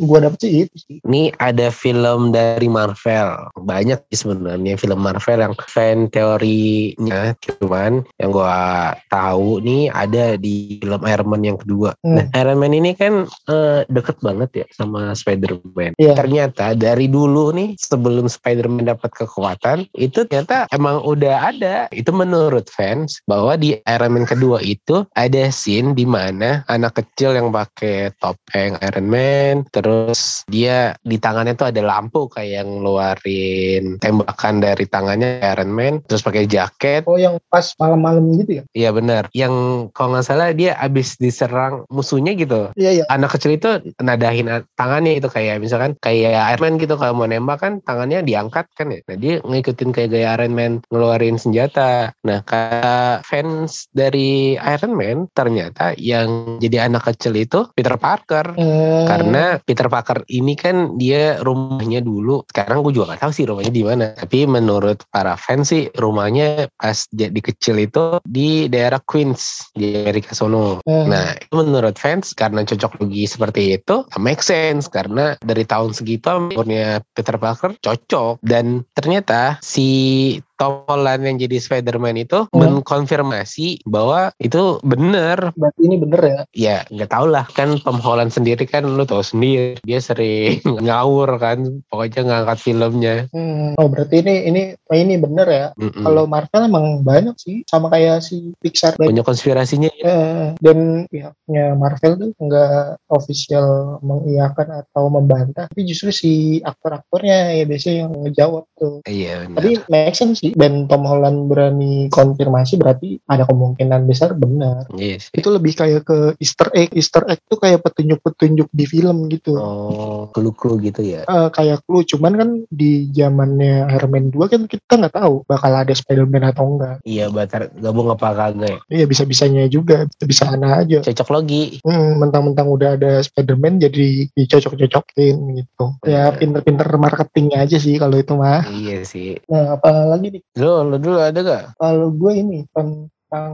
gua 0.00 0.24
dapet 0.24 0.38
sih 0.40 0.52
itu 0.66 0.76
sih. 0.78 0.96
Ini 1.04 1.34
ada 1.36 1.68
film 1.74 2.32
dari 2.32 2.68
Marvel. 2.70 3.50
Banyak 3.58 4.08
sih 4.10 4.24
sebenarnya 4.24 4.78
film 4.78 5.00
Marvel 5.02 5.40
yang 5.42 5.54
fan 5.66 6.08
teorinya. 6.08 7.34
Cuman 7.42 8.06
yang 8.16 8.30
gua 8.30 8.94
tahu 9.10 9.60
nih 9.60 9.90
ada 9.90 10.38
di 10.38 10.78
film 10.80 11.02
Iron 11.04 11.28
Man 11.28 11.42
yang 11.44 11.58
kedua. 11.58 11.92
Hmm. 12.00 12.16
Nah, 12.20 12.24
Iron 12.38 12.58
Man 12.58 12.72
ini 12.72 12.94
kan 12.94 13.26
eh, 13.26 13.80
deket 13.90 14.22
banget 14.22 14.50
ya 14.64 14.66
sama 14.72 15.12
Spider-Man. 15.12 15.98
Iya. 15.98 16.14
Ternyata 16.16 16.72
dari 16.78 17.09
dulu 17.10 17.52
nih 17.52 17.76
sebelum 17.76 18.30
Spider-Man 18.30 18.88
dapat 18.88 19.10
kekuatan 19.12 19.90
itu 19.98 20.24
ternyata 20.24 20.70
emang 20.72 21.02
udah 21.04 21.52
ada. 21.52 21.76
Itu 21.90 22.14
menurut 22.14 22.70
fans 22.72 23.20
bahwa 23.26 23.58
di 23.58 23.76
Iron 23.84 24.16
Man 24.16 24.24
kedua 24.24 24.62
itu 24.62 25.04
ada 25.18 25.50
scene 25.52 25.92
di 25.92 26.06
mana 26.06 26.62
anak 26.70 27.02
kecil 27.02 27.36
yang 27.36 27.50
pakai 27.50 28.14
topeng 28.22 28.78
Iron 28.80 29.08
Man 29.10 29.54
terus 29.74 30.46
dia 30.48 30.94
di 31.04 31.18
tangannya 31.20 31.58
tuh 31.58 31.68
ada 31.68 31.82
lampu 31.82 32.30
kayak 32.30 32.62
yang 32.62 32.80
ngeluarin 32.80 33.98
tembakan 33.98 34.62
dari 34.62 34.84
tangannya 34.86 35.42
Iron 35.42 35.70
Man 35.74 36.00
terus 36.06 36.22
pakai 36.22 36.46
jaket 36.46 37.04
Oh 37.10 37.18
yang 37.18 37.42
pas 37.50 37.66
malam-malam 37.80 38.22
gitu 38.38 38.62
ya? 38.62 38.64
Iya 38.76 38.90
benar. 38.94 39.22
Yang 39.34 39.54
kalau 39.96 40.14
nggak 40.14 40.26
salah 40.26 40.54
dia 40.54 40.76
abis 40.78 41.18
diserang 41.18 41.82
musuhnya 41.90 42.38
gitu. 42.38 42.70
Iya 42.78 43.02
iya. 43.02 43.04
Anak 43.10 43.34
kecil 43.34 43.56
itu 43.56 43.82
nadahin 43.98 44.62
tangannya 44.78 45.18
itu 45.18 45.26
kayak 45.26 45.58
misalkan 45.58 45.98
kayak 45.98 46.54
Iron 46.54 46.62
Man 46.62 46.74
gitu 46.78 46.99
kalau 47.00 47.16
mau 47.16 47.28
nembak 47.28 47.58
kan 47.64 47.72
tangannya 47.80 48.20
diangkat 48.20 48.68
kan 48.76 48.92
ya. 48.92 49.00
Nah 49.08 49.16
dia 49.16 49.34
ngikutin 49.40 49.90
kayak 49.90 50.10
gaya 50.12 50.28
Iron 50.36 50.52
Man 50.52 50.72
ngeluarin 50.92 51.40
senjata. 51.40 52.12
Nah 52.22 52.44
kata 52.44 53.24
fans 53.24 53.88
dari 53.90 54.54
Iron 54.60 54.92
Man 54.94 55.26
ternyata 55.32 55.96
yang 55.96 56.60
jadi 56.60 56.86
anak 56.92 57.08
kecil 57.14 57.34
itu 57.34 57.66
Peter 57.72 57.96
Parker. 57.96 58.52
Eh, 58.54 59.04
Karena 59.08 59.56
Peter 59.62 59.88
Parker 59.88 60.22
ini 60.28 60.54
kan 60.54 61.00
dia 61.00 61.40
rumahnya 61.40 62.04
dulu. 62.04 62.44
Sekarang 62.46 62.84
gue 62.84 62.92
juga 62.92 63.16
gak 63.16 63.26
tahu 63.26 63.32
sih 63.32 63.44
rumahnya 63.48 63.72
di 63.72 63.82
mana. 63.82 64.06
Tapi 64.12 64.44
menurut 64.44 65.02
para 65.08 65.34
fans 65.40 65.70
sih 65.70 65.86
rumahnya 65.94 66.68
pas 66.76 67.06
jadi 67.14 67.40
kecil 67.40 67.78
itu 67.78 68.18
di 68.26 68.66
daerah 68.66 68.98
Queens 69.00 69.70
di 69.72 69.94
Amerika 69.96 70.34
sono. 70.34 70.82
eh, 70.84 71.04
Nah, 71.06 71.34
itu 71.38 71.54
menurut 71.54 71.96
fans 71.96 72.34
karena 72.34 72.66
cocok 72.66 73.00
logi 73.00 73.24
seperti 73.24 73.78
itu, 73.78 74.02
make 74.18 74.42
sense 74.42 74.90
karena 74.90 75.38
dari 75.40 75.62
tahun 75.64 75.94
segitu 75.94 76.26
umurnya 76.30 76.79
Peter 77.14 77.36
Parker 77.36 77.76
cocok. 77.80 78.40
Dan 78.42 78.84
ternyata 78.92 79.60
si 79.62 80.34
Tom 80.60 80.84
Holland 80.84 81.24
yang 81.24 81.40
jadi 81.40 81.56
Spider-Man 81.56 82.20
itu 82.20 82.44
Hmm. 82.52 82.60
mengkonfirmasi 82.76 83.88
bahwa 83.88 84.28
itu 84.36 84.76
bener 84.84 85.56
berarti 85.56 85.80
ini 85.80 85.96
bener 85.96 86.20
ya? 86.20 86.40
ya 86.52 86.76
nggak 86.86 87.08
tau 87.08 87.24
lah 87.24 87.48
kan 87.48 87.80
Tom 87.80 87.96
Holland 87.96 88.28
sendiri 88.28 88.68
kan 88.68 88.84
lu 88.84 89.02
tahu 89.02 89.24
sendiri 89.24 89.80
dia 89.80 89.98
sering 89.98 90.60
ngawur 90.84 91.40
kan 91.40 91.64
pokoknya 91.88 92.20
ngangkat 92.22 92.58
filmnya 92.60 93.14
Hmm. 93.30 93.72
Oh 93.78 93.86
berarti 93.86 94.20
ini 94.20 94.34
ini 94.44 94.62
oh, 94.74 94.96
ini 94.96 95.14
bener 95.16 95.46
ya? 95.46 95.66
Mm-mm. 95.78 96.02
Kalau 96.02 96.26
Marvel 96.26 96.66
emang 96.66 97.00
banyak 97.00 97.36
sih, 97.38 97.62
sama 97.64 97.86
kayak 97.88 98.20
si 98.20 98.50
Pixar 98.58 98.98
punya 98.98 99.22
konspirasinya 99.22 99.86
ya. 99.94 100.02
eh, 100.04 100.44
dan 100.58 101.06
pihaknya 101.06 101.78
Marvel 101.78 102.12
tuh 102.18 102.30
nggak 102.36 102.98
official 103.08 103.66
mengiyakan 104.02 104.82
atau 104.82 105.06
membantah, 105.08 105.70
tapi 105.70 105.86
justru 105.86 106.10
si 106.10 106.32
aktor-aktornya 106.60 107.54
ya 107.54 107.64
biasanya 107.64 107.96
yang 108.04 108.12
ngejawab 108.26 108.64
tuh. 108.74 108.98
iya 109.06 109.46
benar. 109.46 109.56
Tapi 109.62 109.70
make 109.86 110.16
sense 110.18 110.42
sih, 110.42 110.49
dan 110.54 110.86
Tom 110.86 111.06
Holland 111.06 111.50
berani 111.50 112.06
konfirmasi 112.12 112.78
berarti 112.80 113.18
ada 113.26 113.44
kemungkinan 113.46 114.06
besar 114.06 114.34
benar. 114.34 114.86
Iya 114.94 115.18
sih. 115.20 115.32
Itu 115.34 115.50
lebih 115.52 115.76
kayak 115.76 116.02
ke 116.06 116.18
Easter 116.38 116.68
egg. 116.72 116.92
Easter 116.94 117.26
egg 117.26 117.42
tuh 117.46 117.58
kayak 117.58 117.82
petunjuk-petunjuk 117.84 118.68
di 118.70 118.84
film 118.86 119.26
gitu. 119.30 119.56
oh 119.56 120.30
clue-clue 120.30 120.80
gitu 120.90 121.00
ya? 121.02 121.26
Eh, 121.26 121.48
kayak 121.50 121.84
clue. 121.84 122.06
Cuman 122.06 122.32
kan 122.36 122.50
di 122.70 123.10
zamannya 123.10 123.90
Iron 123.96 124.10
Man 124.10 124.26
2 124.32 124.52
kan 124.52 124.62
kita 124.66 124.98
nggak 125.00 125.14
tahu 125.16 125.44
bakal 125.46 125.72
ada 125.74 125.92
Spider-Man 125.92 126.44
atau 126.50 126.64
enggak. 126.76 126.96
Iya 127.04 127.28
batar 127.30 127.70
gabung 127.74 128.10
apa 128.10 128.32
kagak 128.32 128.68
ya? 128.68 128.78
Iya 129.02 129.04
bisa-bisanya 129.10 129.66
juga. 129.66 130.06
Bisa 130.22 130.50
ana 130.52 130.82
aja. 130.82 131.02
Cocok 131.02 131.28
logi 131.32 131.82
hmm, 131.82 132.20
mentang-mentang 132.20 132.68
udah 132.68 132.96
ada 132.96 133.20
Spider-Man 133.22 133.82
jadi 133.82 134.30
dicocok-cocokin 134.34 135.36
gitu. 135.58 135.86
Ya 136.06 136.30
pinter-pinter 136.34 136.86
marketingnya 136.96 137.66
aja 137.66 137.76
sih 137.80 137.96
kalau 137.98 138.16
itu 138.18 138.34
mah. 138.36 138.64
Iya 138.68 139.02
sih. 139.04 139.40
Nah 139.50 139.78
apalagi 139.78 140.38
nih 140.38 140.39
lo 140.58 140.86
lo 140.86 140.96
dulu 140.96 141.18
ada 141.20 141.40
gak 141.40 141.64
kalau 141.78 142.08
gue 142.12 142.32
ini 142.34 142.58
tentang 142.74 143.52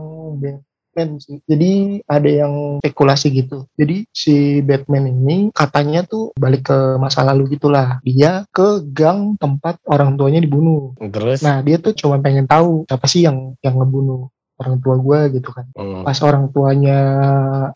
Batman 0.96 1.20
sih. 1.20 1.44
Jadi 1.44 2.00
ada 2.08 2.24
yang 2.24 2.80
spekulasi 2.80 3.28
gitu. 3.36 3.68
Jadi 3.76 4.08
si 4.08 4.64
Batman 4.64 5.12
ini 5.12 5.52
katanya 5.52 6.00
tuh 6.08 6.32
balik 6.40 6.72
ke 6.72 6.78
masa 6.96 7.20
lalu 7.20 7.60
gitulah. 7.60 8.00
Dia 8.00 8.48
ke 8.48 8.80
gang 8.96 9.36
tempat 9.36 9.76
orang 9.84 10.16
tuanya 10.16 10.40
dibunuh. 10.40 10.96
terus 11.12 11.44
Nah 11.44 11.60
dia 11.60 11.76
tuh 11.76 11.92
cuma 11.92 12.16
pengen 12.24 12.48
tahu 12.48 12.88
siapa 12.88 13.04
sih 13.04 13.28
yang 13.28 13.52
yang 13.60 13.76
ngebunuh 13.76 14.32
orang 14.56 14.76
tua 14.80 14.96
gue 14.96 15.20
gitu 15.40 15.50
kan. 15.52 15.66
Hmm. 15.76 16.02
Pas 16.02 16.18
orang 16.24 16.48
tuanya 16.50 16.98